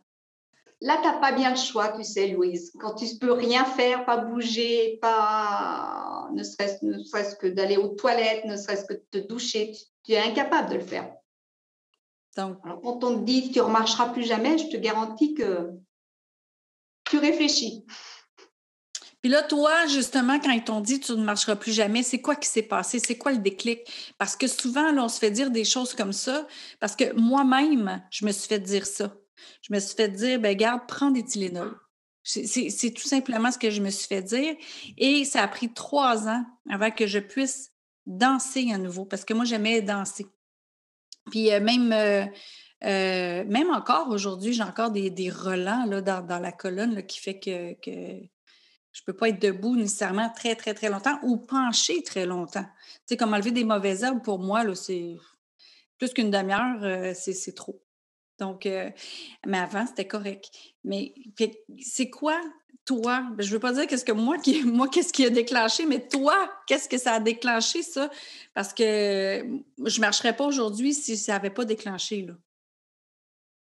[0.84, 2.70] Là, tu n'as pas bien le choix, tu sais, Louise.
[2.78, 8.44] Quand tu ne peux rien faire, pas bouger, pas ne serait-ce que d'aller aux toilettes,
[8.44, 9.72] ne serait-ce que de te doucher,
[10.04, 11.10] tu, es incapable de le faire.
[12.36, 15.32] Donc, Alors, quand on te dit que tu ne remarcheras plus jamais, je te garantis
[15.32, 15.70] que
[17.08, 17.86] tu réfléchis.
[19.22, 22.36] Puis là, toi, justement, quand ils t'ont dit tu ne marcheras plus jamais, c'est quoi
[22.36, 22.98] qui s'est passé?
[22.98, 24.14] C'est quoi le déclic?
[24.18, 26.46] Parce que souvent, là, on se fait dire des choses comme ça,
[26.78, 29.14] parce que moi-même, je me suis fait dire ça.
[29.62, 31.78] Je me suis fait dire, ben garde, prends des Tylenol.
[32.22, 34.54] C'est tout simplement ce que je me suis fait dire.
[34.96, 37.72] Et ça a pris trois ans avant que je puisse
[38.06, 40.26] danser à nouveau, parce que moi, j'aimais danser.
[41.30, 42.24] Puis euh, même, euh,
[42.84, 47.38] euh, même encore aujourd'hui, j'ai encore des, des relents là, dans, la colonne qui fait
[47.38, 52.02] que, que je ne peux pas être debout nécessairement très, très, très longtemps ou pencher
[52.02, 52.64] très longtemps.
[52.64, 55.16] Tu sais, comme enlever des mauvaises herbes, pour moi, c'est
[55.98, 57.82] plus qu'une demi-heure, c'est trop.
[58.38, 58.90] Donc, euh,
[59.46, 60.50] mais avant, c'était correct.
[60.82, 61.14] Mais
[61.80, 62.40] c'est quoi,
[62.84, 63.22] toi?
[63.32, 65.86] Ben, je ne veux pas dire qu'est-ce que moi, qui, moi, qu'est-ce qui a déclenché,
[65.86, 68.10] mais toi, qu'est-ce que ça a déclenché, ça?
[68.52, 72.34] Parce que je ne marcherais pas aujourd'hui si ça n'avait pas déclenché, là.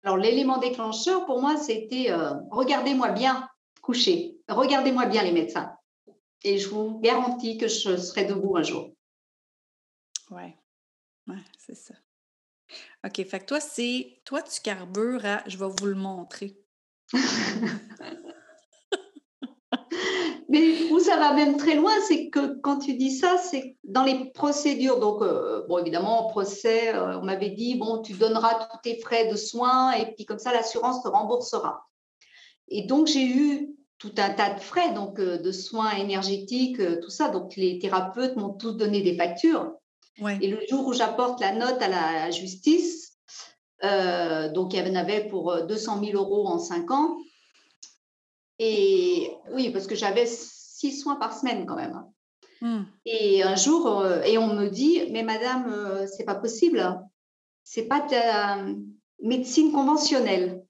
[0.03, 3.49] Alors, l'élément déclencheur, pour moi, c'était euh, regardez-moi bien
[3.81, 5.75] coucher, regardez-moi bien les médecins.
[6.43, 8.91] Et je vous garantis que je serai debout un jour.
[10.29, 10.53] Oui,
[11.27, 11.95] ouais, c'est ça.
[13.05, 14.19] OK, fait que toi, c'est.
[14.25, 15.43] Toi, tu carbures à.
[15.47, 16.57] Je vais vous le montrer.
[20.49, 24.03] Mais où ça va même très loin, c'est que quand tu dis ça, c'est dans
[24.03, 24.99] les procédures.
[24.99, 28.99] Donc, euh, bon, évidemment, en procès, euh, on m'avait dit, bon, tu donneras tous tes
[28.99, 31.87] frais de soins et puis comme ça, l'assurance te remboursera.
[32.67, 37.09] Et donc, j'ai eu tout un tas de frais, donc euh, de soins énergétiques, tout
[37.09, 37.29] ça.
[37.29, 39.73] Donc, les thérapeutes m'ont tous donné des factures.
[40.19, 43.17] Et le jour où j'apporte la note à la justice,
[43.83, 47.17] euh, donc il y en avait pour 200 euh, 000 euros en 5 ans.
[48.59, 52.05] Et oui, parce que j'avais 6 soins par semaine quand même.
[52.61, 52.83] Hmm.
[53.05, 57.01] Et un jour, euh, et on me dit, mais madame, c'est pas possible.
[57.63, 58.77] C'est pas de
[59.21, 60.63] médecine conventionnelle.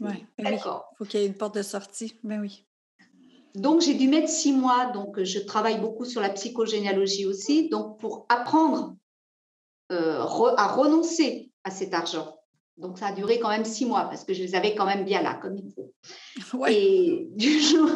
[0.00, 0.88] Ouais, ben D'accord.
[0.92, 2.14] Il faut qu'il y ait une porte de sortie.
[2.22, 2.67] Ben oui.
[3.58, 4.86] Donc, j'ai dû mettre six mois.
[4.92, 7.68] Donc, je travaille beaucoup sur la psychogénéalogie aussi.
[7.68, 8.96] Donc, pour apprendre
[9.90, 10.20] euh,
[10.56, 12.38] à renoncer à cet argent.
[12.76, 15.04] Donc, ça a duré quand même six mois parce que je les avais quand même
[15.04, 15.92] bien là, comme il faut.
[16.68, 17.90] Et du jour.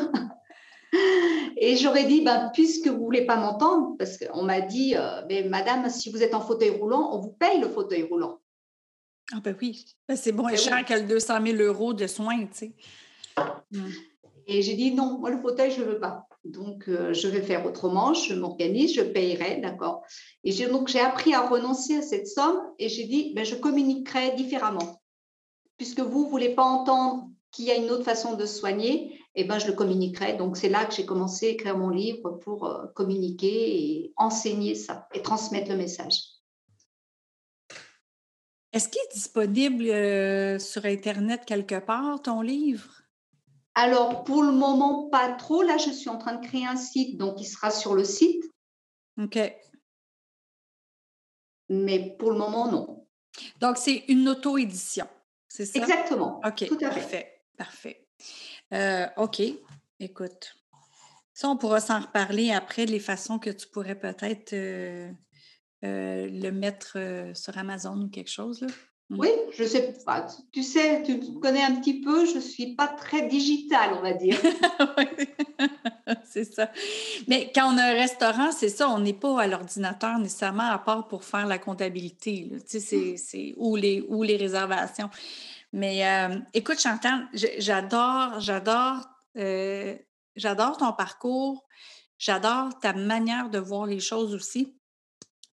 [1.56, 5.22] Et j'aurais dit, ben, puisque vous ne voulez pas m'entendre, parce qu'on m'a dit, euh,
[5.28, 8.40] mais madame, si vous êtes en fauteuil roulant, on vous paye le fauteuil roulant.
[9.32, 12.44] Ah ben oui, ben, c'est bon et cher que le 200 000 euros de soins,
[12.46, 12.72] tu sais.
[13.70, 13.88] Mmh.
[14.52, 16.26] Et j'ai dit non, moi le fauteuil, je ne veux pas.
[16.44, 20.02] Donc, euh, je vais faire autrement, je m'organise, je payerai, d'accord.
[20.44, 24.32] Et donc, j'ai appris à renoncer à cette somme et j'ai dit, ben, je communiquerai
[24.32, 25.00] différemment.
[25.78, 29.44] Puisque vous ne voulez pas entendre qu'il y a une autre façon de soigner, eh
[29.44, 30.34] ben, je le communiquerai.
[30.34, 34.74] Donc, c'est là que j'ai commencé à écrire mon livre pour euh, communiquer et enseigner
[34.74, 36.24] ça et transmettre le message.
[38.74, 43.01] Est-ce qu'il est disponible euh, sur Internet quelque part, ton livre?
[43.74, 45.62] Alors, pour le moment, pas trop.
[45.62, 48.44] Là, je suis en train de créer un site, donc il sera sur le site.
[49.18, 49.38] OK.
[51.68, 53.06] Mais pour le moment, non.
[53.60, 55.06] Donc, c'est une auto-édition,
[55.48, 55.78] c'est ça?
[55.78, 56.40] Exactement.
[56.44, 57.42] OK, Tout à parfait.
[57.56, 58.06] Parfait.
[58.74, 59.40] Euh, OK.
[60.00, 60.54] Écoute,
[61.32, 65.10] ça, on pourra s'en reparler après, les façons que tu pourrais peut-être euh,
[65.84, 66.98] euh, le mettre
[67.34, 68.60] sur Amazon ou quelque chose.
[68.60, 68.68] Là.
[69.10, 69.18] Mmh.
[69.18, 70.26] Oui, je sais pas.
[70.52, 74.02] Tu sais, tu me connais un petit peu, je ne suis pas très digitale, on
[74.02, 74.38] va dire.
[76.24, 76.70] c'est ça.
[77.28, 80.78] Mais quand on a un restaurant, c'est ça, on n'est pas à l'ordinateur nécessairement à
[80.78, 82.50] part pour faire la comptabilité.
[82.68, 85.10] Tu sais, c'est, ou, les, ou les réservations.
[85.72, 88.98] Mais euh, écoute, Chantal, j'adore, j'adore,
[89.38, 89.96] euh,
[90.36, 91.64] j'adore ton parcours,
[92.18, 94.74] j'adore ta manière de voir les choses aussi.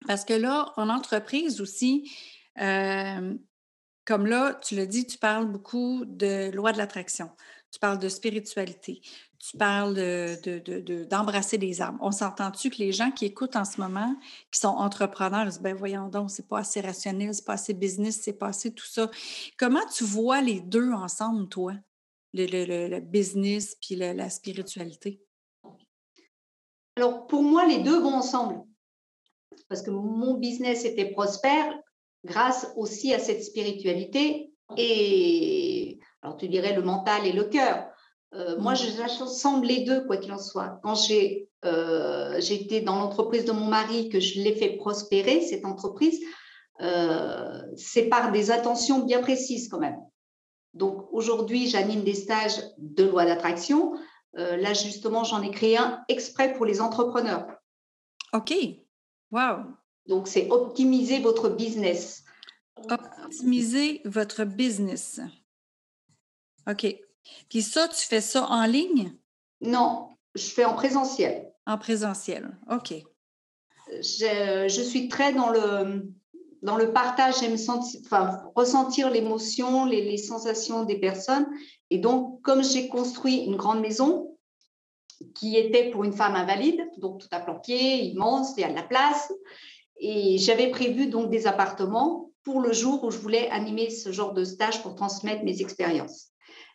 [0.08, 2.10] Parce que là, en entreprise aussi,
[2.60, 7.30] comme là, tu l'as dit, tu parles beaucoup de loi de l'attraction,
[7.72, 9.02] tu parles de spiritualité,
[9.38, 9.94] tu parles
[11.10, 11.98] d'embrasser de, de, des âmes.
[12.02, 14.16] On s'entend-tu que les gens qui écoutent en ce moment,
[14.52, 18.20] qui sont entrepreneurs, disent, ben voyons donc, c'est pas assez rationnel, c'est pas assez business,
[18.22, 19.10] c'est pas assez tout ça.
[19.58, 21.74] Comment tu vois les deux ensemble, toi,
[22.34, 25.22] le, le business puis la spiritualité?
[26.98, 28.66] Alors, pour moi, les deux vont ensemble.
[29.70, 31.80] Parce que mon business était prospère
[32.26, 37.88] grâce aussi à cette spiritualité et, alors tu dirais, le mental et le cœur.
[38.36, 39.08] Euh, moi, mmh.
[39.08, 40.80] j'assemble les deux, quoi qu'il en soit.
[40.84, 45.66] Quand j'ai euh, été dans l'entreprise de mon mari, que je l'ai fait prospérer, cette
[45.66, 46.20] entreprise,
[46.82, 49.98] euh, c'est par des attentions bien précises quand même.
[50.74, 53.94] Donc aujourd'hui, j'anime des stages de loi d'attraction.
[54.38, 57.48] Euh, là, justement, j'en ai créé un exprès pour les entrepreneurs.
[58.34, 58.54] OK.
[59.32, 59.64] Wow.
[60.10, 62.24] Donc, c'est optimiser votre business.
[62.90, 65.22] Optimiser votre business.
[66.68, 66.96] OK.
[67.48, 69.14] Puis ça, tu fais ça en ligne?
[69.62, 71.52] Non, je fais en présentiel.
[71.68, 72.96] En présentiel, OK.
[74.02, 76.12] Je, je suis très dans le,
[76.64, 77.58] dans le partage, j'aime
[78.04, 81.48] enfin, ressentir l'émotion, les, les, sensations des personnes.
[81.92, 84.36] Et donc, comme j'ai construit une grande maison
[85.36, 88.76] qui était pour une femme invalide, donc tout à planquer, immense, il y a de
[88.76, 89.32] la place,
[90.00, 94.34] et j'avais prévu donc des appartements pour le jour où je voulais animer ce genre
[94.34, 96.30] de stage pour transmettre mes expériences.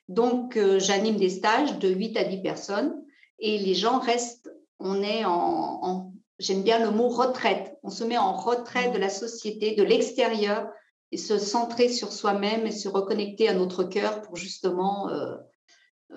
[0.08, 2.94] Donc, euh, j'anime des stages de 8 à 10 personnes
[3.38, 8.18] et les gens restent, on est en, j'aime bien le mot retraite, on se met
[8.18, 10.68] en retraite de la société, de l'extérieur
[11.10, 15.37] et se centrer sur soi-même et se reconnecter à notre cœur pour justement euh,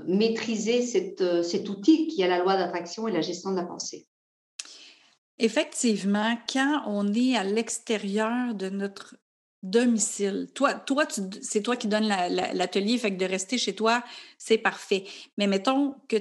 [0.06, 0.84] maîtriser
[1.22, 4.08] euh, cet outil qui est la loi d'attraction et la gestion de la pensée.
[5.40, 9.16] Effectivement, quand on est à l'extérieur de notre
[9.64, 10.48] domicile.
[10.54, 11.06] Toi, toi
[11.42, 14.04] c'est toi qui donnes l'atelier, fait que de rester chez toi,
[14.38, 15.04] c'est parfait.
[15.38, 16.18] Mais mettons que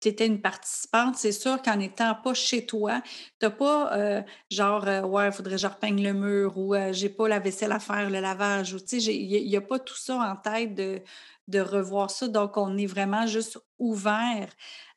[0.00, 3.02] tu étais une participante, c'est sûr qu'en n'étant pas chez toi,
[3.40, 6.74] tu n'as pas euh, genre, euh, ouais, il faudrait que je repeigne le mur ou
[6.74, 9.60] euh, j'ai pas la vaisselle à faire, le lavage, ou tu sais, il n'y a,
[9.60, 12.28] pas tout ça en tête de, revoir ça.
[12.28, 14.48] Donc, on est vraiment juste ouvert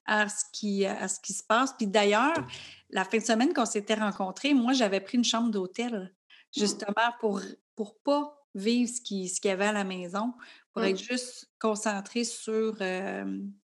[0.06, 1.74] à ce à ce qui se passe.
[1.78, 2.46] Puis d'ailleurs,
[2.92, 6.14] la fin de semaine qu'on s'était rencontrés, moi, j'avais pris une chambre d'hôtel
[6.56, 7.42] justement pour
[7.76, 10.34] pour pas vivre ce qu'il ce y avait à la maison,
[10.74, 11.14] pour être mmh.
[11.14, 12.76] juste concentré sur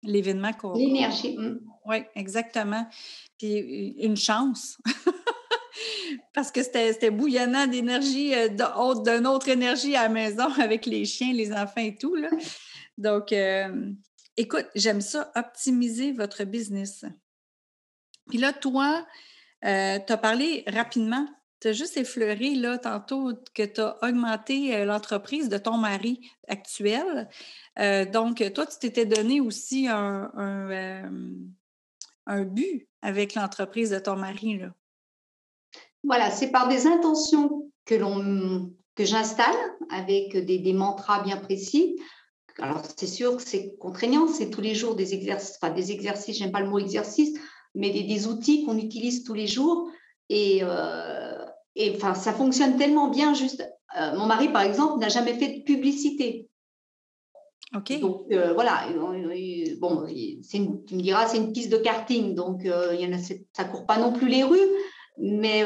[0.03, 0.75] l'événement qu'on.
[0.75, 1.37] L'énergie.
[1.37, 1.61] Mmh.
[1.87, 2.87] Oui, exactement.
[3.39, 4.79] Puis une chance.
[6.33, 11.53] Parce que c'était bouillonnant d'énergie, d'une autre énergie à la maison avec les chiens, les
[11.53, 12.15] enfants et tout.
[12.15, 12.31] Là.
[12.97, 13.35] Donc,
[14.37, 17.05] écoute, j'aime ça, optimiser votre business.
[18.29, 19.07] Puis là, toi,
[19.63, 21.27] tu as parlé rapidement
[21.65, 26.21] tu as juste effleuré là, tantôt que tu as augmenté euh, l'entreprise de ton mari
[26.47, 27.27] actuel.
[27.79, 30.31] Euh, donc, toi, tu t'étais donné aussi un,
[32.27, 34.59] un, but avec l'entreprise de ton mari.
[34.59, 34.75] Là.
[36.03, 37.95] Voilà, c'est par des intentions que
[38.95, 39.57] que j'installe
[39.91, 41.97] avec des, des, mantras bien précis.
[42.59, 46.37] Alors, c'est sûr que c'est contraignant, c'est tous les jours des exercices, enfin des exercices,
[46.37, 47.39] j'aime pas le mot exercice,
[47.75, 49.91] mais des, des outils qu'on utilise tous les jours.
[50.29, 51.45] Et, euh,
[51.77, 53.35] et enfin, ça fonctionne tellement bien.
[53.35, 56.49] Juste, euh, mon mari, par exemple, n'a jamais fait de publicité.
[57.77, 57.99] Ok.
[58.01, 58.87] Donc euh, voilà,
[59.81, 63.19] bon, tu me diras, c'est une piste de karting, donc il y en a,
[63.53, 64.71] ça court pas non plus les rues,
[65.19, 65.65] mais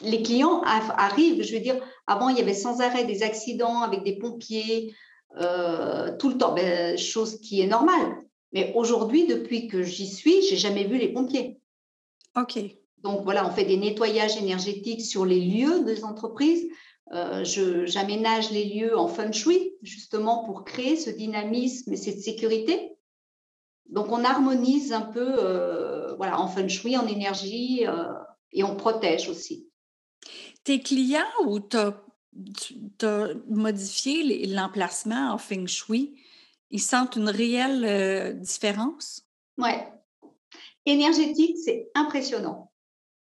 [0.00, 1.42] les clients arrivent.
[1.42, 4.94] Je veux dire, avant il y avait sans arrêt des accidents avec des pompiers
[5.34, 8.16] tout le temps, ben, chose qui est normale.
[8.52, 11.58] Mais aujourd'hui, depuis que j'y suis, j'ai jamais vu les pompiers.
[12.36, 12.58] Ok.
[13.02, 16.66] Donc voilà, on fait des nettoyages énergétiques sur les lieux des entreprises.
[17.12, 22.96] Euh, j'aménage les lieux en feng shui, justement pour créer ce dynamisme et cette sécurité.
[23.88, 28.12] Donc on harmonise un peu euh, voilà, en feng shui, en énergie, euh,
[28.52, 29.68] et on protège aussi.
[30.64, 36.16] Tes clients ou tu as, modifié l'emplacement en feng shui,
[36.70, 39.22] Ils sentent une réelle euh, différence?
[39.58, 39.92] Ouais.
[40.84, 42.70] Énergétique, c'est impressionnant.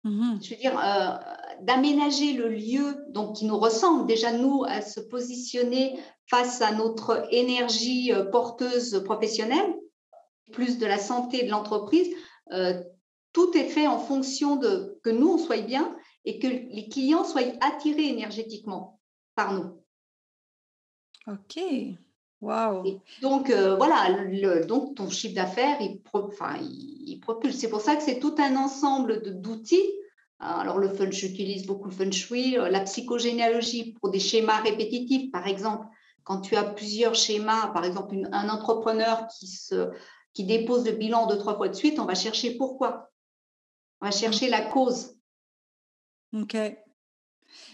[0.06, 1.18] Mmh Je veux dire, euh,
[1.62, 7.28] d'aménager le lieu donc, qui nous ressemble, déjà nous, à se positionner face à notre
[7.32, 9.76] énergie euh, porteuse professionnelle,
[10.52, 12.08] plus de la santé de l'entreprise,
[12.52, 12.84] euh,
[13.34, 17.24] tout est fait en fonction de que nous, on soit bien et que les clients
[17.24, 19.00] soient attirés énergétiquement
[19.34, 19.82] par nous.
[21.28, 21.60] OK.
[22.46, 22.84] Wow.
[23.24, 26.00] donc, euh, voilà, le, donc ton chiffre d'affaires, il,
[27.20, 27.58] propulse.
[27.58, 29.92] C'est pour ça que c'est tout un ensemble d'outils.
[30.40, 34.62] Alors, le feng shui utilise beaucoup le feng shui, euh, la psychogénéalogie pour des schémas
[34.62, 35.88] répétitifs, par exemple.
[36.24, 39.90] Quand tu as plusieurs schémas, par exemple, un entrepreneur qui, se,
[40.34, 43.10] qui dépose le bilan deux, trois fois de suite, on va chercher pourquoi.
[44.02, 45.16] On va chercher la cause.
[46.32, 46.56] OK.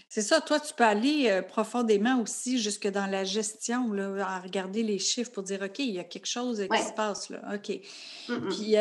[0.08, 4.40] C'est ça, toi, tu peux aller euh, profondément aussi jusque dans la gestion, là, à
[4.40, 7.40] regarder les chiffres pour dire, OK, il y a quelque chose qui se passe là.
[7.54, 7.80] OK.
[8.50, 8.74] Puis,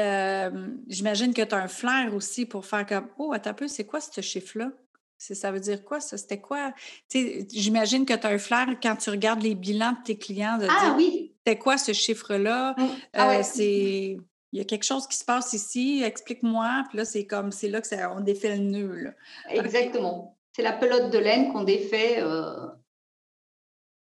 [0.87, 3.85] j'imagine que tu as un flair aussi pour faire comme, oh, attends un peu, c'est
[3.85, 4.71] quoi ce chiffre-là?
[5.17, 6.17] Ça veut dire quoi, ça?
[6.17, 6.73] C'était quoi?
[7.13, 10.57] J'imagine que tu as un flair quand tu regardes les bilans de tes clients.
[10.57, 11.35] De ah oui!
[11.37, 12.73] C'était quoi ce chiffre-là?
[12.75, 12.87] Mmh.
[13.13, 14.17] Ah, euh, c'est
[14.53, 16.83] il y a quelque chose qui se passe ici, explique-moi.
[16.89, 19.13] Puis là, c'est comme, c'est là que ça, on défait le nœud.
[19.49, 20.37] Exactement.
[20.53, 22.67] C'est la pelote de laine qu'on défait euh,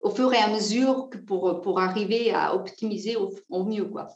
[0.02, 3.86] au fur et à mesure que pour, pour arriver à optimiser au, mieux.
[3.86, 4.08] Quoi.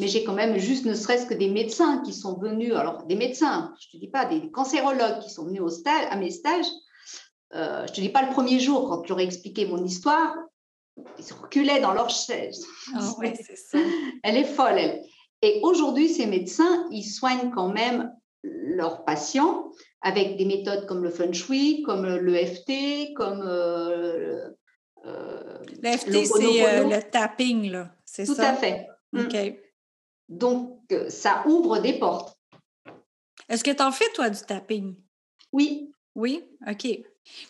[0.00, 3.14] Mais j'ai quand même juste ne serait-ce que des médecins qui sont venus, alors des
[3.14, 6.30] médecins, je ne te dis pas, des cancérologues qui sont venus au stage, à mes
[6.30, 6.66] stages.
[7.54, 10.34] Euh, je ne te dis pas le premier jour, quand j'aurais expliqué mon histoire,
[11.18, 12.66] ils se reculaient dans leur chaise.
[12.94, 13.00] Ah
[13.36, 13.78] c'est ça.
[14.22, 15.04] Elle est folle, elle.
[15.42, 19.70] Et aujourd'hui, ces médecins, ils soignent quand même leurs patients
[20.02, 23.42] avec des méthodes comme le feng shui, comme l'EFT, comme.
[23.46, 24.50] Euh,
[25.06, 28.34] euh, L'EFT, c'est euh, le tapping, là, c'est ça?
[28.34, 28.86] Tout à fait.
[29.12, 29.20] Mm.
[29.20, 29.36] OK.
[30.28, 32.36] Donc, ça ouvre des portes.
[33.48, 34.94] Est-ce que tu en fais, toi, du tapping?
[35.52, 35.92] Oui.
[36.14, 36.44] Oui?
[36.68, 36.86] OK.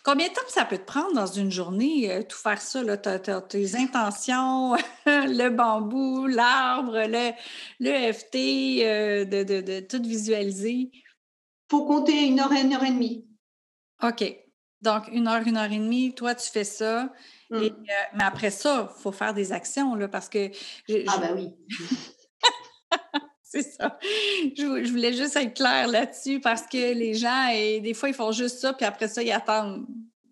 [0.03, 2.83] Combien de temps ça peut te prendre dans une journée, tout faire ça?
[2.83, 7.31] Là, tes intentions, le bambou, l'arbre, le,
[7.79, 10.91] le de, de, de, tout visualiser?
[11.69, 13.27] Faut compter une heure et une heure et demie.
[14.01, 14.23] OK.
[14.81, 17.05] Donc, une heure, une heure et demie, toi, tu fais ça.
[17.49, 17.55] Mmh.
[17.55, 17.69] Euh,
[18.15, 20.51] mais après ça, il faut faire des actions, là, parce que...
[21.07, 21.55] ah, ben oui.
[23.43, 23.97] C'est ça.
[24.01, 28.31] Je, voulais juste être claire là-dessus parce que les gens, et des fois, ils font
[28.31, 29.85] juste ça, puis après ça, ils attendent.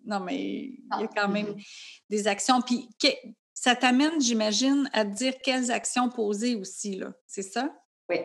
[0.03, 1.55] Non, mais il y a quand même
[2.09, 2.61] des actions.
[2.61, 2.89] Puis
[3.53, 7.13] ça t'amène, j'imagine, à te dire quelles actions poser aussi, là.
[7.27, 7.69] C'est ça?
[8.09, 8.17] Oui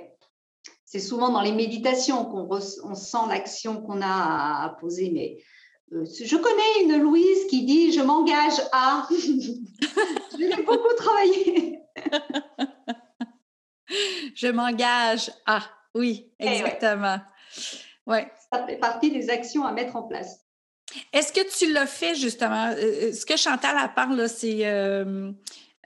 [0.97, 5.11] c'est souvent dans les méditations qu'on sent l'action qu'on a à, poser.
[5.13, 5.37] Mais
[5.93, 9.07] euh, je connais une Louise qui dit Je m'engage à.
[9.11, 11.81] je l'ai beaucoup travaillé.
[14.35, 15.61] je m'engage à.
[15.95, 17.19] Oui, eh exactement.
[18.07, 18.31] Ouais.
[18.51, 20.47] Ça fait partie des actions à mettre en place.
[21.13, 22.69] Est-ce que tu l'as fait justement?
[22.69, 25.33] Euh, euh, ce que Chantal a parle, c'est euh,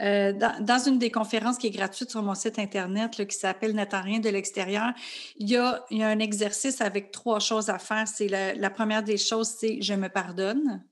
[0.00, 4.18] dans, une des conférences qui est gratuite sur mon site Internet qui s'appelle N'attends rien
[4.18, 4.92] de l'extérieur,
[5.36, 8.08] il y, a, un exercice avec trois choses à faire.
[8.08, 10.82] C'est la, première des choses, c'est je me pardonne.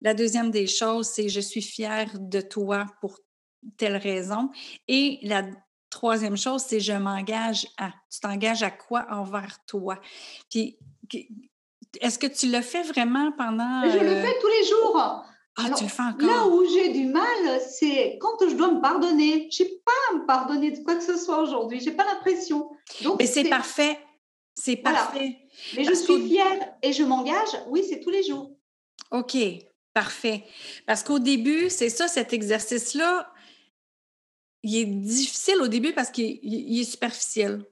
[0.00, 3.18] La deuxième des choses, c'est je suis fière de toi pour
[3.76, 4.50] telle raison.
[4.88, 5.44] Et la
[5.90, 7.90] troisième chose, c'est je m'engage à.
[8.10, 10.00] Tu t'engages à quoi envers toi?
[10.50, 10.78] Puis,
[12.00, 13.82] est-ce que tu le fais vraiment pendant.
[13.84, 15.24] Je le euh, fais tous les jours.
[15.56, 16.28] Ah, tu le fais encore?
[16.28, 19.48] Là où j'ai du mal, c'est quand je dois me pardonner.
[19.50, 21.80] Je n'ai pas à me pardonner de quoi que ce soit aujourd'hui.
[21.80, 22.70] Je n'ai pas l'impression.
[23.18, 23.98] Mais c'est parfait.
[24.54, 25.38] C'est parfait.
[25.76, 27.50] Mais je suis fière et je m'engage.
[27.68, 28.50] Oui, c'est tous les jours.
[29.10, 29.36] OK,
[29.92, 30.44] parfait.
[30.86, 33.30] Parce qu'au début, c'est ça, cet exercice-là,
[34.62, 37.64] il est difficile au début parce qu'il est superficiel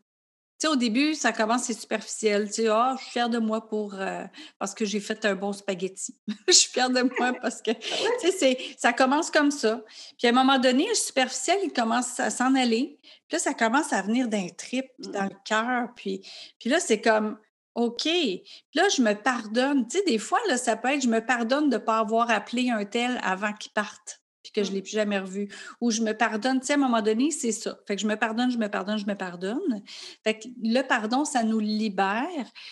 [0.61, 2.49] sais, au début, ça commence, c'est superficiel.
[2.49, 4.25] Tu sais, ah, je suis fière de moi pour, euh,
[4.59, 6.15] parce que j'ai fait un bon spaghetti.
[6.49, 7.71] je suis fière de moi parce que,
[8.21, 9.83] tu sais, ça commence comme ça.
[10.19, 12.99] Puis à un moment donné, le superficiel, il commence à s'en aller.
[13.03, 15.89] Puis là, ça commence à venir d'un trip, dans le cœur.
[15.97, 16.21] Puis,
[16.59, 17.39] puis là, c'est comme,
[17.75, 18.03] OK.
[18.03, 18.43] Puis
[18.75, 19.87] là, je me pardonne.
[19.87, 22.31] Tu sais, des fois, là, ça peut être, je me pardonne de ne pas avoir
[22.31, 24.20] appelé un tel avant qu'il parte
[24.53, 25.49] puis que je ne l'ai plus jamais revu.
[25.81, 27.79] Ou je me pardonne, tu sais, à un moment donné, c'est ça.
[27.87, 29.83] Fait que je me pardonne, je me pardonne, je me pardonne.
[30.25, 32.27] Fait que le pardon, ça nous libère.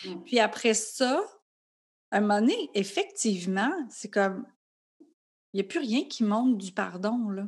[0.05, 0.23] Mmh.
[0.25, 1.21] Puis après ça,
[2.11, 4.45] à un moment donné, effectivement, c'est comme,
[5.53, 7.47] il n'y a plus rien qui monte du pardon, là.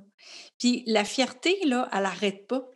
[0.58, 2.68] Puis la fierté, là, elle n'arrête pas.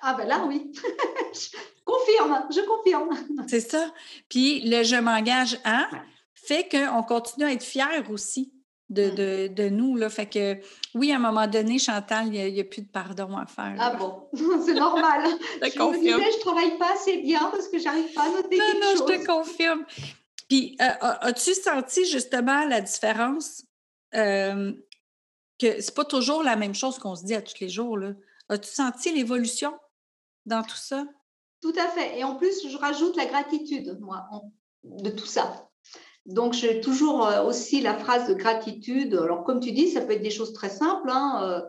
[0.00, 0.70] Ah ben là, oui.
[1.32, 3.46] je confirme, je confirme.
[3.48, 3.92] c'est ça.
[4.28, 5.88] Puis le «je m'engage à»
[6.34, 8.52] fait qu'on continue à être fier aussi.
[8.88, 9.96] De, de, de, nous.
[9.96, 10.08] Là.
[10.08, 10.58] Fait que
[10.94, 13.76] oui, à un moment donné, Chantal, il n'y a, plus de pardon à faire.
[13.78, 14.28] Ah bon,
[14.64, 15.22] c'est normal.
[15.62, 18.58] je me disais, je ne travaille pas assez bien parce que j'arrive pas à noter
[18.58, 19.12] non, quelque non, chose.
[19.12, 19.84] je te confirme.
[20.48, 23.64] Puis, euh, as-tu senti justement la différence
[24.14, 24.72] euh,
[25.58, 27.98] que c'est pas toujours la même chose qu'on se dit à tous les jours?
[27.98, 28.12] Là?
[28.48, 29.74] As-tu senti l'évolution
[30.44, 31.04] dans tout ça?
[31.60, 32.18] Tout à fait.
[32.18, 34.28] Et en plus, je rajoute la gratitude, moi,
[34.84, 35.68] de tout ça.
[36.26, 39.14] Donc, j'ai toujours euh, aussi la phrase de gratitude.
[39.14, 41.08] Alors, comme tu dis, ça peut être des choses très simples.
[41.08, 41.60] Hein, euh,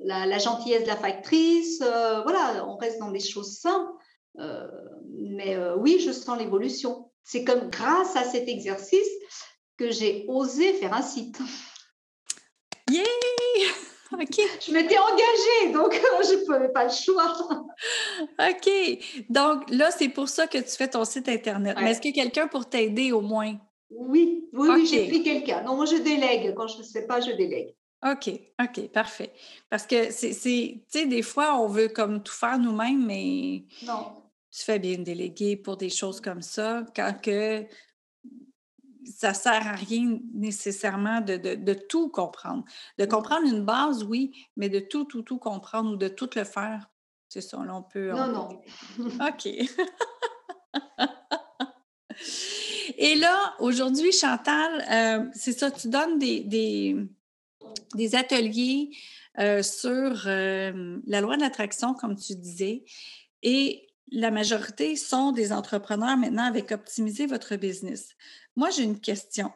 [0.00, 3.92] la, gentillesse de la factrice, euh, voilà, on reste dans des choses simples.
[5.18, 7.10] mais oui, je sens l'évolution.
[7.22, 9.08] C'est comme grâce à cet exercice
[9.76, 11.38] que j'ai osé faire un site.
[12.90, 13.04] Yeah!
[14.12, 14.40] OK.
[14.66, 17.32] Je m'étais engagée, donc je n'avais pas le choix.
[18.40, 18.70] OK.
[19.28, 21.76] Donc là, c'est pour ça que tu fais ton site Internet.
[21.80, 23.54] Mais est-ce qu'il y a quelqu'un pour t'aider au moins?
[23.90, 25.62] Oui, oui, oui, j'ai pris quelqu'un.
[25.62, 26.54] Non, moi, je délègue.
[26.54, 27.74] Quand je ne sais pas, je délègue.
[28.06, 28.30] OK,
[28.62, 29.32] OK, parfait.
[29.68, 34.22] Parce que c'est, tu sais, des fois, on veut comme tout faire nous-mêmes, mais non.
[34.50, 37.66] tu fais bien de déléguer pour des choses comme ça, quand que
[39.04, 42.64] ça sert à rien nécessairement de, de, tout comprendre.
[42.98, 46.44] De comprendre une base, oui, mais de tout, tout, tout comprendre ou de tout le
[46.44, 46.88] faire,
[47.28, 48.12] c'est ça, là, on peut...
[48.12, 48.62] Non, non.
[49.28, 49.48] OK.
[53.02, 56.40] Et là, aujourd'hui, Chantal, euh, c'est ça, tu donnes des,
[57.94, 58.90] des, ateliers
[59.38, 62.84] euh, sur euh, la loi d'attraction, comme tu disais,
[63.42, 68.10] et la majorité sont des entrepreneurs maintenant avec optimiser votre business.
[68.54, 69.50] Moi, j'ai une question.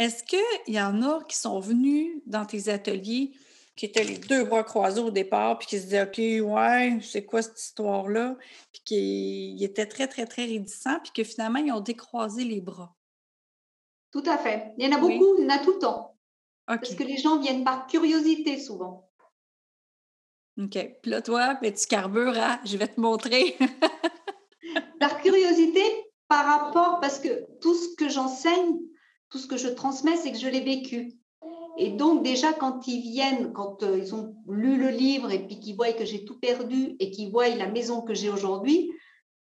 [0.00, 3.30] Est-ce qu'il y en a qui sont venus dans tes ateliers
[3.76, 7.24] qui étaient les deux bras croisés au départ, puis qui se disaient OK, ouais, c'est
[7.24, 8.36] quoi cette histoire-là?
[8.72, 12.94] Puis qui étaient très, très, très réticents, puis que finalement, ils ont décroisé les bras.
[14.12, 14.72] Tout à fait.
[14.78, 16.16] Il y en a beaucoup, il y en a tout le temps.
[16.66, 19.10] Parce que les gens viennent par curiosité souvent.
[20.58, 20.78] OK.
[21.02, 23.56] Puis là, toi, tu carbures à je vais te montrer.
[25.00, 25.82] par curiosité,
[26.28, 28.78] par rapport, parce que tout ce que j'enseigne,
[29.30, 31.12] tout ce que je transmets, c'est que je l'ai vécu.
[31.76, 35.58] Et donc, déjà, quand ils viennent, quand euh, ils ont lu le livre et puis
[35.58, 38.92] qu'ils voient que j'ai tout perdu et qu'ils voient la maison que j'ai aujourd'hui,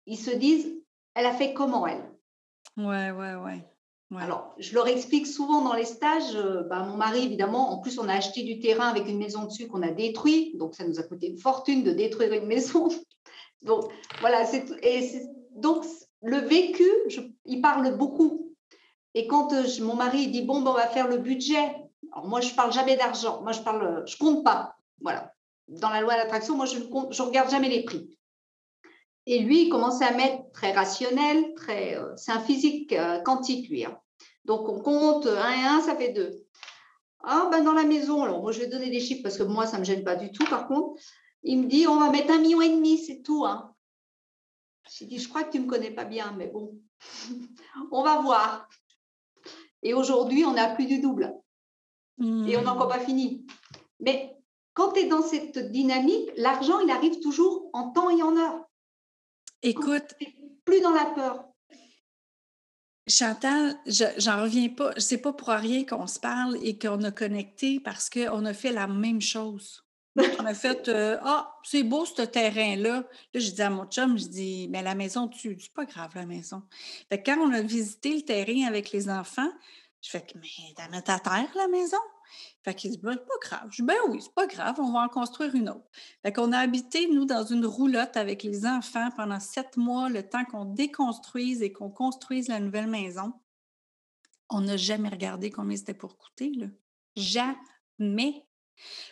[0.06, 0.76] ils se disent,
[1.16, 2.04] elle a fait comment, elle?
[2.78, 3.66] Ouais, ouais, ouais.
[4.16, 8.00] Alors, je leur explique souvent dans les stages, euh, bah, mon mari, évidemment, en plus,
[8.00, 11.00] on a acheté du terrain avec une maison dessus qu'on a détruit, donc ça nous
[11.00, 12.88] a coûté une fortune de détruire une maison.
[13.62, 15.12] donc, voilà, c'est, et
[15.56, 15.84] donc
[16.22, 16.88] le vécu,
[17.46, 18.56] il parle beaucoup.
[19.14, 21.76] Et quand euh, mon mari dit, bon, ben, on va faire le budget,
[22.12, 23.42] alors moi, je parle jamais d'argent.
[23.42, 24.76] Moi, je parle, je compte pas.
[25.02, 25.34] Voilà.
[25.68, 28.18] Dans la loi d'attraction, moi, je ne je regarde jamais les prix.
[29.26, 33.70] Et lui, il commençait à mettre très rationnel, très, euh, c'est un physique euh, quantique,
[33.70, 33.84] lui.
[33.84, 34.00] Hein.
[34.46, 36.32] Donc, on compte 1 et 1, ça fait 2.
[37.24, 39.68] Ah, ben dans la maison, alors moi, je vais donner des chiffres parce que moi,
[39.68, 41.02] ça ne me gêne pas du tout, par contre.
[41.44, 43.46] Il me dit, on va mettre un million et demi, c'est tout.
[43.46, 43.76] Hein.
[44.90, 46.80] J'ai dit, je crois que tu ne me connais pas bien, mais bon,
[47.92, 48.70] on va voir.
[49.84, 51.34] Et aujourd'hui, on a plus du double.
[52.20, 53.46] Et on n'a encore pas fini.
[54.00, 54.36] Mais
[54.74, 58.66] quand tu es dans cette dynamique, l'argent, il arrive toujours en temps et en heure.
[59.62, 60.14] Écoute.
[60.66, 61.46] Plus dans la peur.
[63.08, 64.92] Chantal, j'en reviens pas.
[64.98, 68.74] C'est pas pour rien qu'on se parle et qu'on a connecté parce qu'on a fait
[68.74, 69.84] la même chose.
[70.18, 73.00] On a fait euh, Ah, c'est beau ce terrain-là.
[73.02, 73.04] Là,
[73.34, 76.26] je dis à mon chum, je dis, mais la maison, tu, c'est pas grave la
[76.26, 76.64] maison.
[77.10, 79.52] Fait quand on a visité le terrain avec les enfants,
[80.08, 81.98] je fais que, mais t'as mis à terre la maison?
[82.64, 83.68] Fait qu'il dit, ben, pas grave.
[83.72, 85.86] Je dis, ben oui, c'est pas grave, on va en construire une autre.
[86.22, 90.28] Fait qu'on a habité, nous, dans une roulotte avec les enfants pendant sept mois, le
[90.28, 93.34] temps qu'on déconstruise et qu'on construise la nouvelle maison.
[94.50, 96.68] On n'a jamais regardé combien c'était pour coûter, là.
[97.18, 98.48] Jamais.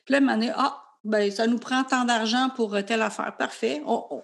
[0.05, 3.35] Puis là, on ah, ben, ça nous prend tant d'argent pour euh, telle affaire.
[3.35, 3.81] Parfait.
[3.85, 4.23] On,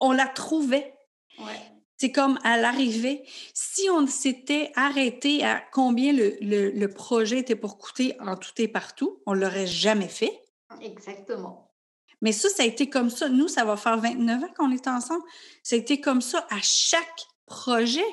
[0.00, 0.94] on la trouvait.
[1.38, 1.75] Ouais.
[1.98, 3.24] C'est comme à l'arrivée,
[3.54, 9.22] si on s'était arrêté à combien le, projet était pour coûter en tout et partout,
[9.26, 10.44] on ne l'aurait jamais fait.
[10.82, 11.72] Exactement.
[12.20, 13.28] Mais ça, ça a été comme ça.
[13.28, 15.24] Nous, ça va faire 29 ans qu'on est ensemble.
[15.62, 18.04] Ça a été comme ça à chaque projet.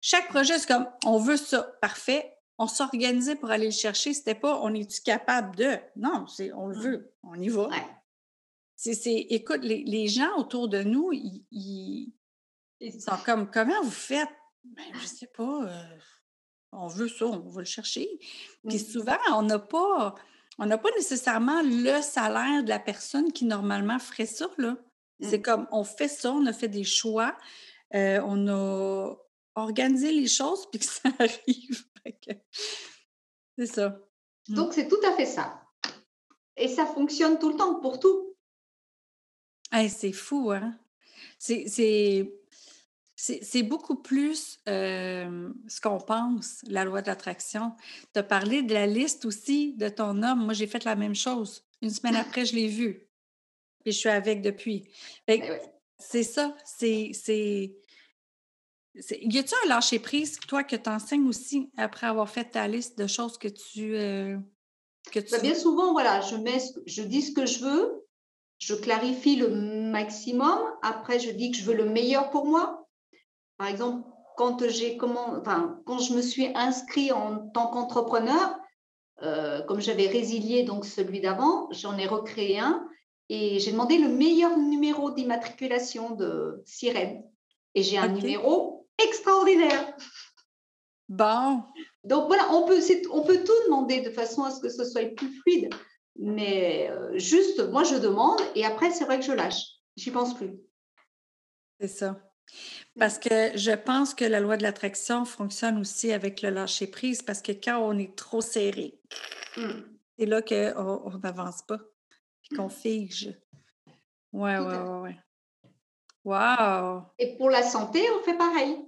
[0.00, 2.36] Chaque projet, c'est comme, on veut ça, parfait.
[2.58, 4.14] On s'organisait pour aller le chercher.
[4.14, 5.76] C'était pas, on est-tu capable de?
[5.96, 6.80] Non, c'est, on le mmh.
[6.80, 7.68] veut, on y va.
[8.76, 12.12] C'est, écoute, les, gens autour de nous, ils ils
[12.90, 14.28] sont comme, comment vous faites?
[14.64, 15.64] Ben, je sais pas.
[15.64, 15.98] Euh,
[16.72, 18.08] on veut ça, on va le chercher.
[18.66, 18.92] Puis mmh.
[18.92, 20.14] souvent, on n'a pas,
[20.58, 24.48] on n'a pas nécessairement le salaire de la personne qui normalement ferait ça.
[24.58, 24.76] Là.
[25.20, 25.42] C'est mmh.
[25.42, 27.36] comme, on fait ça, on a fait des choix,
[27.94, 29.14] euh, on a
[29.54, 31.84] organisé les choses, puis que ça arrive.
[33.58, 34.00] C'est ça.
[34.48, 34.54] Mmh.
[34.54, 35.62] Donc, c'est tout à fait ça.
[36.56, 38.34] Et ça fonctionne tout le temps pour tout.
[39.88, 40.78] c'est fou, hein?
[41.38, 42.41] C'est
[43.62, 47.72] beaucoup plus ce qu'on pense, la loi de l'attraction.
[48.12, 50.44] Tu as parlé de la liste aussi de ton homme.
[50.44, 51.64] Moi, j'ai fait la même chose.
[51.82, 53.08] Une semaine après, je l'ai vu.
[53.84, 54.88] Et je suis avec depuis.
[55.98, 56.56] C'est ça.
[56.64, 57.12] C'est.
[58.94, 62.98] Y a-t-il un lâcher prise, toi, que tu enseignes aussi après avoir fait ta liste
[62.98, 63.96] de choses que tu.
[63.96, 64.36] Euh,
[65.10, 68.06] que ben, bien souvent, voilà, je, mets, je dis ce que je veux,
[68.58, 70.58] je clarifie le maximum.
[70.82, 72.81] Après, je dis que je veux le meilleur pour moi.
[73.62, 78.58] Par exemple, quand, j'ai comment, enfin, quand je me suis inscrit en tant qu'entrepreneur,
[79.22, 82.84] euh, comme j'avais résilié donc celui d'avant, j'en ai recréé un
[83.28, 87.22] et j'ai demandé le meilleur numéro d'immatriculation de Sirène.
[87.76, 89.96] Et j'ai un numéro extraordinaire.
[91.08, 91.62] Bon.
[92.02, 92.80] Donc voilà, on peut,
[93.12, 95.72] on peut tout demander de façon à ce que ce soit plus fluide.
[96.16, 99.62] Mais euh, juste, moi, je demande et après, c'est vrai que je lâche.
[99.94, 100.50] J'y pense plus.
[101.78, 102.31] C'est ça.
[102.98, 107.22] Parce que je pense que la loi de l'attraction fonctionne aussi avec le lâcher prise
[107.22, 109.00] parce que quand on est trop serré,
[109.56, 109.70] mmh.
[110.18, 111.78] c'est là qu'on n'avance pas
[112.50, 113.34] et qu'on fige.
[114.32, 115.18] Ouais, ouais, ouais, ouais.
[116.24, 117.02] Wow!
[117.18, 118.84] Et pour la santé, on fait pareil.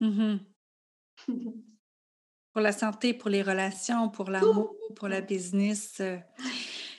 [0.00, 0.36] Mmh
[2.52, 5.98] pour la santé, pour les relations, pour l'amour, pour la business.
[6.00, 6.18] Euh.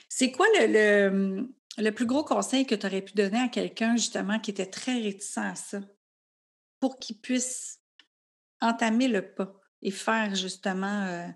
[0.08, 1.48] C'est quoi le, le,
[1.92, 5.38] plus gros conseil que tu aurais pu donner à quelqu'un, justement, qui était très réticent
[5.38, 5.80] à ça,
[6.80, 7.80] pour qu'il puisse
[8.60, 11.28] entamer le pas et faire, justement, euh,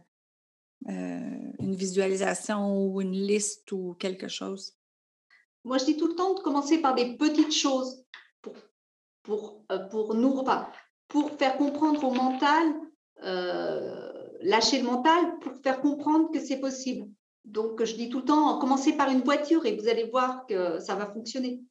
[0.88, 4.76] euh, une visualisation ou une liste ou quelque chose?
[5.64, 8.04] Moi, je dis tout le temps de commencer par des petites choses
[8.42, 8.54] pour,
[9.22, 10.44] pour, pour nous,
[11.08, 12.74] pour faire comprendre au mental
[14.42, 17.08] lâcher le mental pour faire comprendre que c'est possible.
[17.46, 20.80] Donc, je dis tout le temps, commencez par une voiture et vous allez voir que
[20.80, 21.62] ça va fonctionner.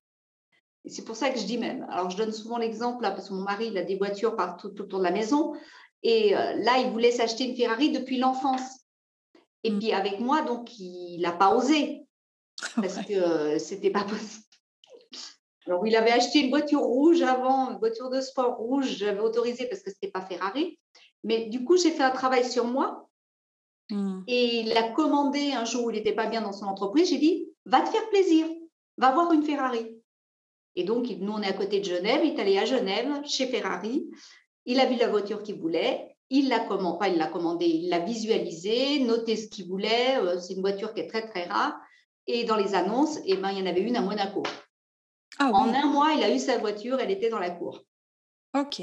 [0.86, 1.86] Et c'est pour ça que je dis même.
[1.90, 4.68] Alors, je donne souvent l'exemple, là, parce que mon mari, il a des voitures partout
[4.68, 5.54] autour de la maison.
[6.02, 8.86] Et euh, là, il voulait s'acheter une Ferrari depuis l'enfance.
[9.64, 9.80] Et mm.
[9.80, 12.08] puis, avec moi, donc, il n'a pas osé.
[12.76, 14.44] Parce que euh, c'était pas possible.
[15.68, 19.66] Alors, il avait acheté une voiture rouge avant, une voiture de sport rouge, j'avais autorisé
[19.66, 20.78] parce que ce n'était pas Ferrari.
[21.24, 23.10] Mais du coup, j'ai fait un travail sur moi.
[23.90, 24.22] Mmh.
[24.28, 27.10] Et il a commandé un jour où il n'était pas bien dans son entreprise.
[27.10, 28.48] J'ai dit, va te faire plaisir,
[28.98, 29.96] va voir une Ferrari.
[30.76, 32.22] Et donc, nous, on est à côté de Genève.
[32.24, 34.10] Il est allé à Genève, chez Ferrari.
[34.66, 36.16] Il a vu la voiture qu'il voulait.
[36.30, 40.18] Il l'a commandé, pas il l'a commandé, il l'a visualisé, noté ce qu'il voulait.
[40.18, 41.80] Euh, c'est une voiture qui est très, très rare.
[42.26, 44.42] Et dans les annonces, eh ben, il y en avait une à Monaco.
[45.38, 47.82] Ah en un mois, il a eu sa voiture, elle était dans la cour.
[48.58, 48.82] OK.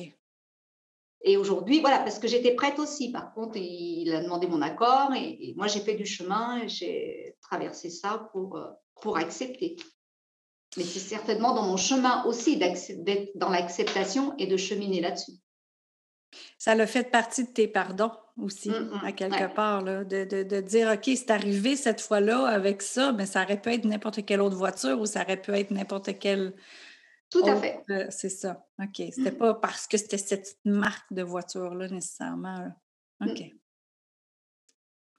[1.24, 3.12] Et aujourd'hui, voilà, parce que j'étais prête aussi.
[3.12, 7.36] Par contre, il a demandé mon accord et, moi, j'ai fait du chemin et j'ai
[7.40, 8.66] traversé ça pour, euh,
[9.00, 9.76] pour accepter.
[10.76, 15.32] Mais c'est certainement dans mon chemin aussi d'être dans l'acceptation et de cheminer là-dessus.
[16.58, 20.24] Ça l'a fait partie de tes pardons aussi, mmh, mmh, à quelque part, là, de,
[20.24, 23.84] de, de, dire, OK, c'est arrivé cette fois-là avec ça, mais ça aurait pu être
[23.84, 26.54] n'importe quelle autre voiture ou ça aurait pu être n'importe quelle
[27.32, 27.82] tout à fait.
[28.10, 28.66] c'est ça.
[28.78, 28.96] OK.
[28.96, 29.38] C'était mmh.
[29.38, 32.72] pas parce que c'était cette marque de voiture-là nécessairement.
[33.20, 33.30] Mmh.
[33.30, 33.50] OK.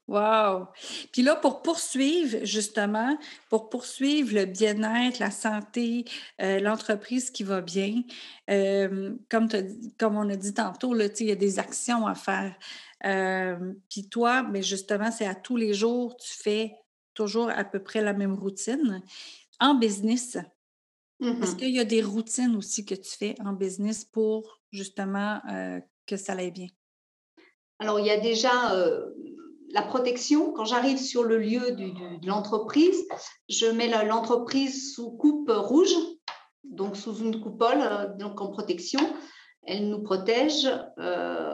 [0.06, 0.68] Wow!
[1.12, 3.16] Puis là, pour poursuivre, justement,
[3.48, 6.04] pour poursuivre le bien-être, la santé,
[6.42, 8.02] euh, l'entreprise qui va bien,
[8.46, 9.48] comme,
[9.98, 12.54] comme on a dit tantôt, il y a des actions à faire.
[13.88, 16.76] puis toi, mais justement, c'est à tous les jours, tu fais
[17.14, 19.02] toujours à peu près la même routine.
[19.58, 20.36] En business,
[21.20, 25.40] est-ce mmh qu'il y a des routines aussi que tu fais en business pour justement
[26.06, 26.68] que ça aille bien?
[27.78, 28.50] Alors, il y a déjà
[29.70, 30.52] la protection.
[30.52, 33.06] Quand j'arrive sur le lieu de l'entreprise,
[33.48, 35.94] je mets l'entreprise sous coupe rouge,
[36.64, 39.00] donc sous une coupole, donc en protection.
[39.66, 40.68] Elle nous protège.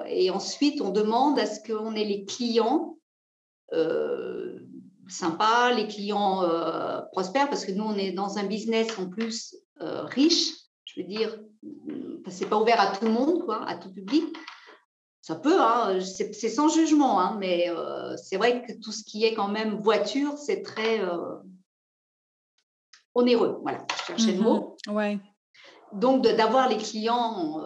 [0.06, 2.98] et ensuite, on demande à ce qu'on ait les clients
[5.10, 9.54] sympa, les clients euh, prospèrent parce que nous, on est dans un business en plus
[9.80, 10.52] euh, riche.
[10.84, 11.38] Je veux dire,
[12.28, 14.24] c'est pas ouvert à tout le monde, quoi, à tout public.
[15.22, 19.24] Ça peut, hein, c'est sans jugement, hein, mais euh, c'est vrai que tout ce qui
[19.24, 21.00] est quand même voiture, c'est très
[23.14, 23.58] onéreux.
[23.62, 24.76] Voilà, je cherchais le mot.
[24.86, 25.18] Mmh ouais.
[25.92, 27.60] Donc, d'avoir les clients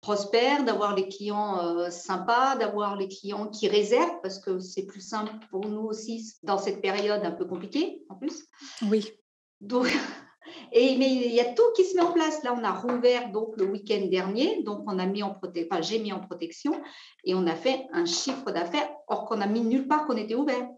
[0.00, 5.00] prospère, d'avoir les clients euh, sympas, d'avoir les clients qui réservent, parce que c'est plus
[5.00, 8.44] simple pour nous aussi dans cette période un peu compliquée en plus.
[8.82, 9.08] Oui.
[9.60, 9.86] Donc,
[10.72, 12.42] Et mais il y a tout qui se met en place.
[12.42, 15.82] Là, on a rouvert donc le week-end dernier, donc on a mis en protection, enfin,
[15.82, 16.80] j'ai mis en protection
[17.24, 20.34] et on a fait un chiffre d'affaires, or qu'on a mis nulle part qu'on était
[20.34, 20.68] ouvert.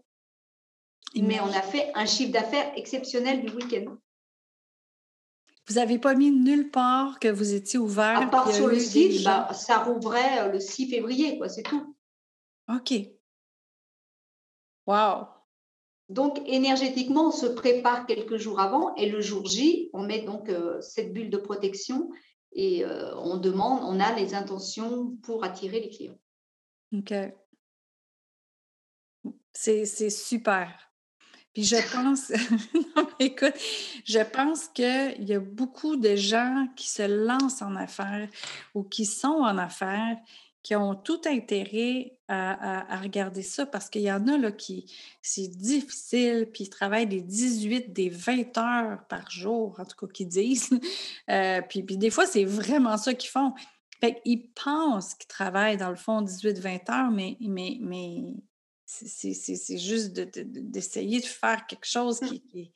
[1.15, 3.95] Mais on a fait un chiffre d'affaires exceptionnel du week-end.
[5.69, 8.19] Vous n'avez pas mis nulle part que vous étiez ouvert.
[8.19, 11.95] À part sur le site, bah, ça rouvrait euh, le 6 février, quoi, c'est tout.
[12.67, 12.93] OK.
[14.87, 15.27] Wow.
[16.09, 20.49] Donc, énergétiquement, on se prépare quelques jours avant et le jour J, on met donc
[20.49, 22.09] euh, cette bulle de protection
[22.51, 26.19] et euh, on demande, on a les intentions pour attirer les clients.
[26.97, 27.13] OK.
[29.53, 30.88] C'est super.
[31.53, 32.29] Puis je pense,
[32.95, 33.53] non, écoute,
[34.05, 38.29] je pense qu'il y a beaucoup de gens qui se lancent en affaires
[38.75, 40.17] ou qui sont en affaires
[40.61, 44.85] qui ont tout intérêt à, regarder ça parce qu'il y en a là, qui,
[45.21, 50.11] c'est difficile, puis ils travaillent des 18, des 20 heures par jour, en tout cas,
[50.11, 50.69] qu'ils disent.
[51.29, 53.53] Euh, puis, puis, des fois, c'est vraiment ça qu'ils font.
[54.01, 58.33] Fait ils pensent qu'ils travaillent dans le fond 18-20 heures, mais, mais, mais
[58.89, 62.27] c'est juste d'essayer de, faire quelque chose mmh.
[62.27, 62.73] qui,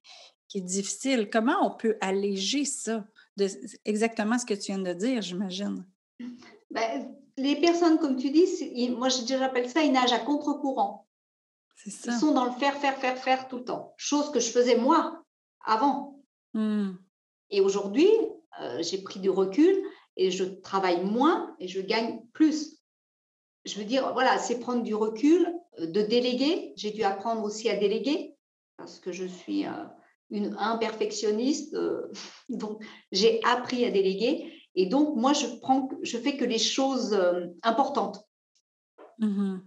[0.47, 1.29] qui, est difficile.
[1.31, 3.05] Comment on peut alléger ça?
[3.35, 3.47] De,
[3.83, 5.85] exactement ce que tu viens de dire, j'imagine.
[6.69, 8.45] Ben, les personnes, comme tu dis,
[8.91, 11.07] moi j'appelle ça, ils nagent à contre-courant.
[11.85, 13.93] Ils sont dans le faire, faire, faire, faire tout le temps.
[13.97, 15.23] Chose que je faisais moi
[15.65, 16.23] avant.
[16.53, 16.91] Mmh.
[17.49, 18.07] Et aujourd'hui,
[18.61, 19.75] euh, j'ai pris du recul
[20.15, 22.77] et je travaille moins et je gagne plus.
[23.65, 25.51] Je veux dire, voilà, c'est prendre du recul,
[25.85, 26.73] de déléguer.
[26.75, 28.35] J'ai dû apprendre aussi à déléguer
[28.77, 29.71] parce que je suis euh,
[30.29, 31.77] une imperfectionniste.
[32.49, 34.51] donc, j'ai appris à déléguer.
[34.75, 38.25] Et donc, moi, je prends, je fais que les choses euh, importantes.
[39.19, 39.59] Mmh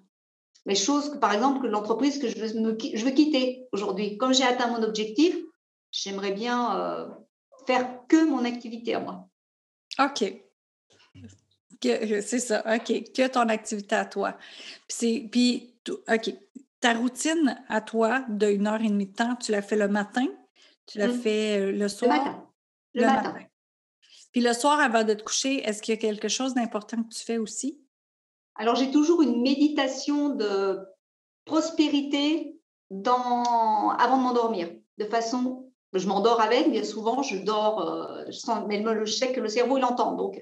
[0.67, 4.19] les choses que, par exemple, que l'entreprise que je veux, je veux quitter aujourd'hui.
[4.19, 5.37] Comme j'ai atteint mon objectif,
[5.93, 7.09] j'aimerais bien euh,
[7.67, 9.29] faire que mon activité à moi.
[9.99, 10.25] OK.
[11.81, 13.13] C'est ça, OK.
[13.13, 14.37] Que ton activité à toi.
[14.89, 16.35] Puis OK.
[16.81, 20.27] Ta routine à toi d'une heure et demie de temps, tu la fais le matin?
[20.87, 21.19] Tu la mmh.
[21.21, 22.11] fais euh, le soir?
[22.13, 22.49] Le matin.
[22.95, 23.35] Le, matin.
[24.33, 27.09] Puis le soir, avant de te coucher, est-ce qu'il y a quelque chose d'important que
[27.09, 27.81] tu fais aussi?
[28.55, 30.79] Alors, j'ai toujours une méditation de
[31.45, 32.59] prospérité
[32.91, 33.91] dans...
[33.99, 38.65] avant de m'endormir, de façon, je m'endors avec, bien souvent, je dors, euh, je sens,
[38.69, 40.13] mais je sais que le cerveau, il entend.
[40.13, 40.39] Donc,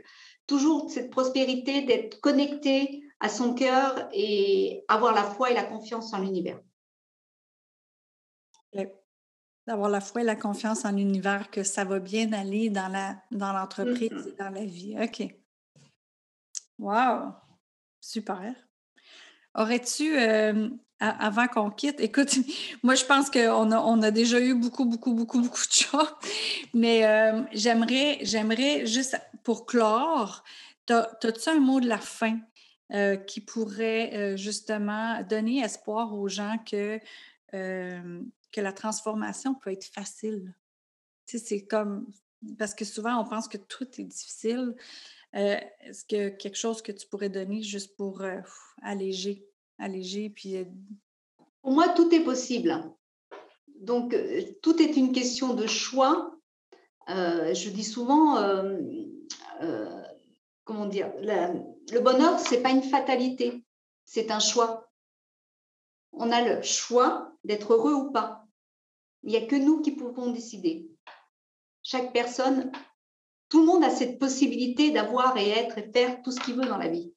[0.47, 6.13] toujours cette prospérité d'être connecté à son cœur et avoir la foi et la confiance
[6.13, 6.61] en l'univers
[9.67, 13.17] d'avoir la foi et la confiance en l'univers que ça va bien aller dans la
[13.31, 14.95] dans l'entreprise mmh et dans la vie.
[15.01, 15.35] OK.
[16.79, 17.33] Wow!
[17.99, 18.55] Super.
[19.55, 20.19] Aurais-tu,
[20.99, 22.37] avant qu'on quitte, écoute,
[22.83, 26.15] moi je pense qu'on a, on a déjà eu beaucoup, beaucoup, beaucoup, beaucoup de choses,
[26.75, 27.01] mais
[27.53, 30.43] j'aimerais, j'aimerais juste pour clore,
[30.91, 32.39] as-tu un mot de la fin?
[33.27, 37.01] Qui pourrait justement donner espoir aux gens que
[38.55, 40.55] que la transformation peut être facile.
[41.27, 42.07] Tu sais, c'est comme.
[42.59, 44.77] Parce que souvent, on pense que tout est difficile.
[45.35, 48.41] Euh, est-ce que quelque chose que tu pourrais donner juste pour euh,
[48.83, 49.45] alléger,
[49.79, 50.59] alléger, puis.
[50.59, 50.65] Euh,
[51.63, 52.81] pour moi, tout est possible.
[53.81, 54.15] Donc,
[54.63, 56.39] tout est une question de choix.
[57.09, 58.37] je dis souvent,
[60.65, 61.11] comment dire,
[61.93, 63.65] le bonheur, c'est pas une fatalité,
[64.05, 64.89] c'est un choix.
[66.13, 68.47] On a le choix d'être heureux ou pas.
[69.23, 70.89] Il n'y a que nous qui pouvons décider.
[71.83, 72.71] Chaque personne,
[73.49, 76.67] tout le monde a cette possibilité d'avoir et être et faire tout ce qu'il veut
[76.67, 77.13] dans la vie.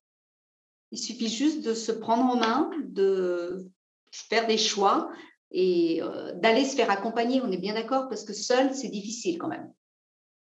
[0.91, 3.69] Il suffit juste de se prendre en main, de
[4.11, 5.11] faire des choix
[5.51, 7.41] et euh, d'aller se faire accompagner.
[7.41, 9.71] On est bien d'accord parce que seul, c'est difficile quand même.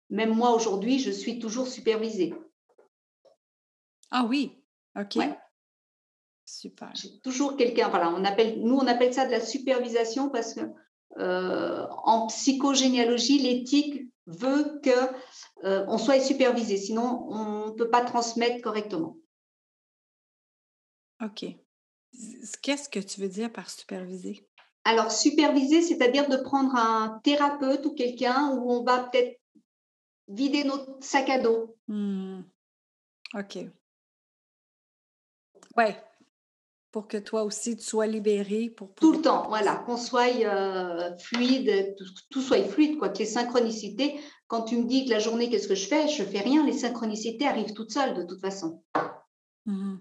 [0.09, 2.33] Même moi, aujourd'hui, je suis toujours supervisée.
[4.15, 4.55] Ah oui,
[4.95, 5.17] ok.
[6.45, 6.91] Super.
[6.93, 7.89] J'ai toujours quelqu'un.
[7.89, 10.61] Voilà, on appelle, nous, on appelle ça de la supervision parce que
[11.17, 14.91] euh, en psychogénéalogie, l'éthique veut que
[15.63, 19.17] euh, on soit supervisé, sinon on ne peut pas transmettre correctement.
[21.23, 21.45] OK.
[22.61, 24.47] Qu'est-ce que tu veux dire par superviser?
[24.85, 29.39] Alors, superviser, c'est-à-dire de prendre un thérapeute ou quelqu'un où on va peut-être
[30.27, 31.75] vider notre sac à dos.
[31.87, 32.41] Mmh.
[33.33, 33.57] OK.
[35.75, 35.97] Ouais,
[36.93, 41.17] pour que toi aussi tu sois libéré pour tout le temps voilà qu'on soit euh,
[41.17, 41.95] fluide
[42.29, 45.67] tout, soit fluide quoi que les synchronicités quand tu me dis que la journée qu'est-ce
[45.67, 46.07] que je fais?
[46.07, 48.83] Je fais rien les synchronicités arrivent toutes seules de toute façon.
[49.65, 49.95] Mmh.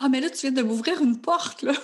[0.00, 1.72] Ah mais là tu viens de m'ouvrir une porte là.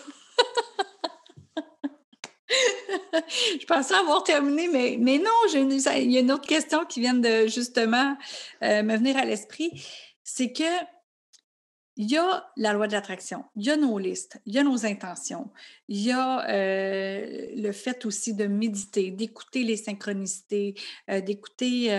[3.61, 7.01] Je pensais avoir terminé, mais, mais non, une, il y a une autre question qui
[7.01, 8.17] vient de justement
[8.63, 9.71] euh, me venir à l'esprit.
[10.23, 10.65] C'est que
[11.97, 14.63] il y a la loi de l'attraction, il y a nos listes, il y a
[14.63, 15.51] nos intentions,
[15.89, 20.75] il y a euh, le fait aussi de méditer, d'écouter les synchronicités,
[21.11, 21.91] euh, d'écouter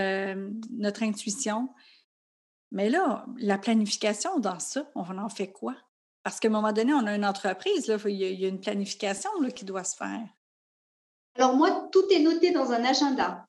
[0.72, 1.70] notre intuition.
[2.72, 5.76] Mais là, la planification dans ça, on en fait quoi?
[6.24, 9.30] Parce qu'à un moment donné, on a une entreprise, là, il, y a, une planification
[9.42, 10.28] là, qui doit se faire.
[11.36, 13.46] Alors moi, tout est noté dans un agenda.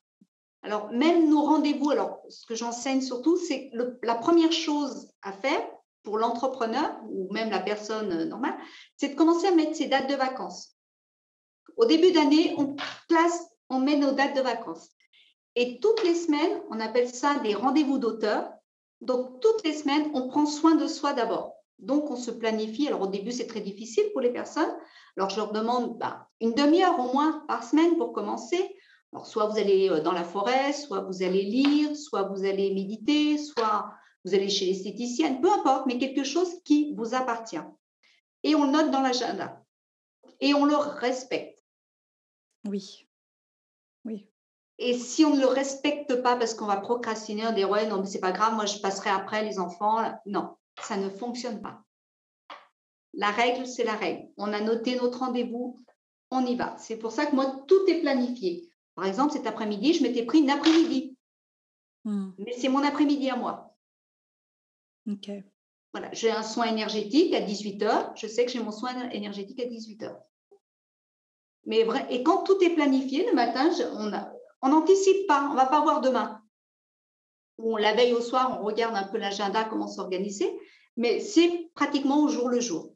[0.62, 3.70] Alors même nos rendez-vous, alors ce que j'enseigne surtout, c'est
[4.02, 5.62] la première chose à faire
[6.04, 8.56] pour l'entrepreneur ou même la personne euh, normale,
[8.96, 10.76] c'est de commencer à mettre ses dates de vacances.
[11.76, 12.76] Au début d'année, on
[13.08, 14.90] place, on met nos dates de vacances.
[15.56, 18.48] Et toutes les semaines, on appelle ça des rendez-vous d'auteur.
[19.00, 21.54] Donc toutes les semaines, on prend soin de soi d'abord.
[21.78, 22.88] Donc, on se planifie.
[22.88, 24.72] Alors, au début, c'est très difficile pour les personnes.
[25.16, 28.76] Alors, je leur demande bah, une demi-heure au moins par semaine pour commencer.
[29.12, 32.72] Alors, soit vous allez euh, dans la forêt, soit vous allez lire, soit vous allez
[32.72, 33.92] méditer, soit
[34.24, 37.60] vous allez chez l'esthéticienne, peu importe, mais quelque chose qui vous appartient.
[38.42, 39.62] Et on le note dans l'agenda.
[40.40, 41.62] Et on le respecte.
[42.66, 43.08] Oui.
[44.04, 44.28] Oui.
[44.78, 48.00] Et si on ne le respecte pas parce qu'on va procrastiner, on dit ouais, non,
[48.00, 50.02] mais c'est pas grave, moi je passerai après les enfants.
[50.26, 51.82] Non, ça ne fonctionne pas.
[53.12, 54.28] La règle, c'est la règle.
[54.36, 55.78] On a noté notre rendez-vous,
[56.30, 56.76] on y va.
[56.78, 58.68] C'est pour ça que moi, tout est planifié.
[58.96, 61.16] Par exemple, cet après-midi, je m'étais pris une après-midi.
[62.04, 62.30] Hmm.
[62.38, 63.73] Mais c'est mon après-midi à moi.
[65.10, 65.30] OK.
[65.92, 69.60] Voilà, j'ai un soin énergétique à 18 h Je sais que j'ai mon soin énergétique
[69.60, 70.16] à 18 h
[71.66, 73.70] Mais vrai, et quand tout est planifié le matin,
[74.62, 76.40] on n'anticipe pas, on ne va pas voir demain
[77.58, 80.50] où la veille au soir, on regarde un peu l'agenda, comment s'organiser,
[80.96, 82.94] mais c'est pratiquement au jour le jour.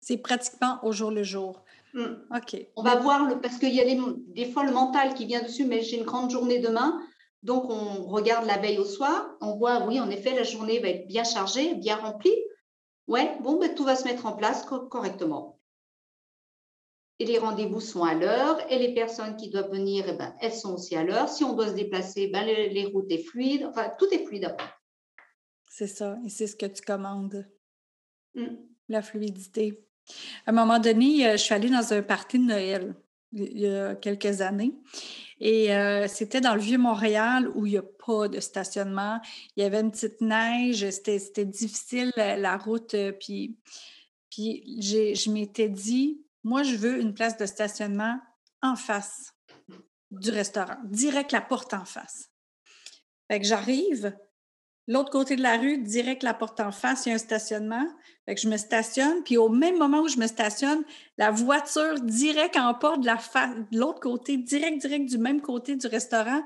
[0.00, 1.64] C'est pratiquement au jour le jour.
[1.94, 2.14] Mmh.
[2.36, 2.56] OK.
[2.76, 5.64] On va voir, le, parce qu'il y a des, fois le mental qui vient dessus,
[5.64, 7.00] mais j'ai une grande journée demain.
[7.42, 9.36] Donc, on regarde la veille au soir.
[9.40, 12.36] On voit, oui, en effet, la journée va être bien chargée, bien remplie.
[13.06, 15.58] Ouais, bon, ben, tout va se mettre en place correctement
[17.20, 20.52] et les rendez-vous sont à l'heure et les personnes qui doivent venir, eh ben, elles
[20.52, 21.28] sont aussi à l'heure.
[21.28, 23.64] Si on doit se déplacer, ben, les, routes sont fluides.
[23.64, 24.70] Enfin, tout est fluide après.
[25.68, 27.46] C'est ça, et c'est ce que tu commandes.
[28.34, 28.46] Mmh.
[28.88, 29.84] La fluidité.
[30.46, 32.94] À un moment donné, euh, je suis allée dans un party de Noël
[33.32, 34.74] il y a quelques années.
[35.40, 39.20] Et euh, c'était dans le Vieux-Montréal où il n'y a pas de stationnement.
[39.56, 42.94] Il y avait une petite neige, c'était difficile la route.
[42.94, 43.56] Euh, puis,
[44.30, 48.18] puis je m'étais dit, moi, je veux une place de stationnement
[48.62, 49.34] en face
[50.10, 52.30] du restaurant, direct la porte en face.
[53.30, 54.16] Fait que j'arrive,
[54.88, 57.86] l'autre côté de la rue, direct la porte en face, il y a un stationnement.
[58.24, 60.82] Fait que je me stationne, puis au même moment où je me stationne,
[61.18, 63.16] la voiture direct en porte de la
[63.70, 66.42] de l'autre côté, direct, direct du même côté du restaurant,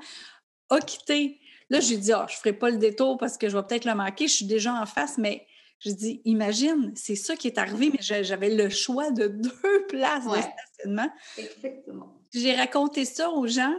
[0.69, 1.41] a quitté.
[1.71, 3.85] Là, j'ai dit, ah, je ne ferai pas le détour parce que je vais peut-être
[3.85, 5.47] le manquer, je suis déjà en face, mais
[5.79, 10.27] je dis, imagine, c'est ça qui est arrivé, mais j'avais le choix de deux places
[10.27, 11.11] de stationnement.
[11.39, 12.21] Exactement.
[12.33, 13.75] J'ai raconté ça aux gens.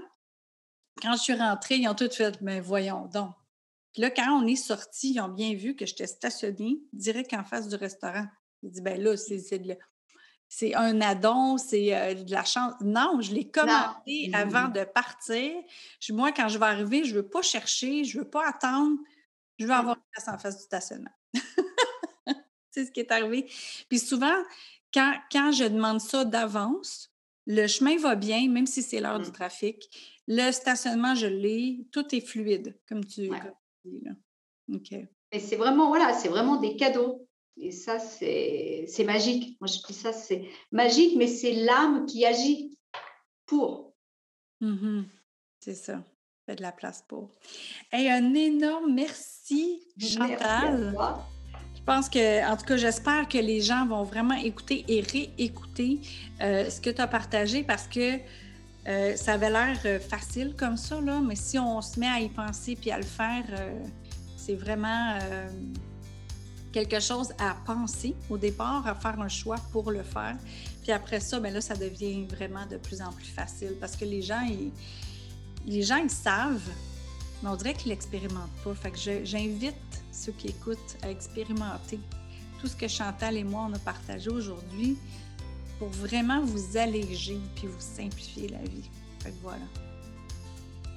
[1.01, 3.33] Quand je suis rentrée, ils ont tout fait, mais voyons donc.
[3.93, 7.43] Puis là, quand on est sorti, ils ont bien vu que j'étais stationnée direct en
[7.43, 8.25] face du restaurant.
[8.63, 9.15] Ils dit, ben là,
[10.47, 12.73] c'est un addon, c'est euh, de la chance.
[12.81, 15.51] Non, je l'ai commandé avant de partir.
[16.09, 18.97] moi, quand je vais arriver, je ne veux pas chercher, je ne veux pas attendre.
[19.59, 21.11] Je veux avoir une place en face du stationnement.
[22.71, 23.49] c'est ce qui est arrivé.
[23.89, 24.43] Puis souvent,
[24.91, 27.11] quand, quand je demande ça d'avance,
[27.45, 29.89] le chemin va bien, même si c'est l'heure du trafic.
[30.27, 31.85] Le stationnement, je l'ai.
[31.91, 33.27] Tout est fluide, comme tu.
[33.27, 33.53] Là.
[34.73, 34.93] OK.
[35.31, 37.27] Et c'est vraiment, voilà, c'est vraiment des cadeaux.
[37.57, 39.57] Et ça, c'est magique.
[39.61, 42.77] Moi, je dis ça, c'est magique, mais c'est l'âme qui agit
[43.45, 43.93] pour.
[44.61, 45.03] Mmh
[45.59, 46.03] c'est ça.
[46.45, 47.31] Fait de la place pour.
[47.93, 50.91] Et un énorme merci, Chantal.
[50.91, 51.23] Merci
[51.83, 55.99] je pense que, en tout cas, j'espère que les gens vont vraiment écouter et réécouter
[56.41, 58.19] euh, ce que tu as partagé parce que
[58.87, 62.19] euh, ça avait l'air euh, facile comme ça, là, mais si on se met à
[62.19, 63.43] y penser puis à le faire,
[64.35, 65.17] c'est vraiment
[66.73, 70.35] quelque chose à penser au départ, à faire un choix pour le faire.
[70.81, 74.03] Puis après ça, ben là, ça devient vraiment de plus en plus facile parce que
[74.03, 74.71] les gens, ils,
[75.65, 76.69] les gens, ils savent,
[77.41, 78.73] mais on dirait qu'ils l'expérimentent pas.
[78.73, 79.75] Fait que j'invite
[80.11, 81.99] ceux qui écoutent à expérimenter
[82.59, 84.97] tout ce que Chantal et moi, on a partagé aujourd'hui
[85.83, 88.89] pour vraiment vous alléger puis vous simplifier la vie.
[89.19, 89.65] Fait que voilà.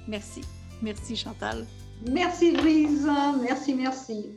[0.07, 0.41] Merci.
[0.81, 1.65] Merci Chantal.
[2.09, 3.05] Merci Louise.
[3.41, 4.29] Merci, merci.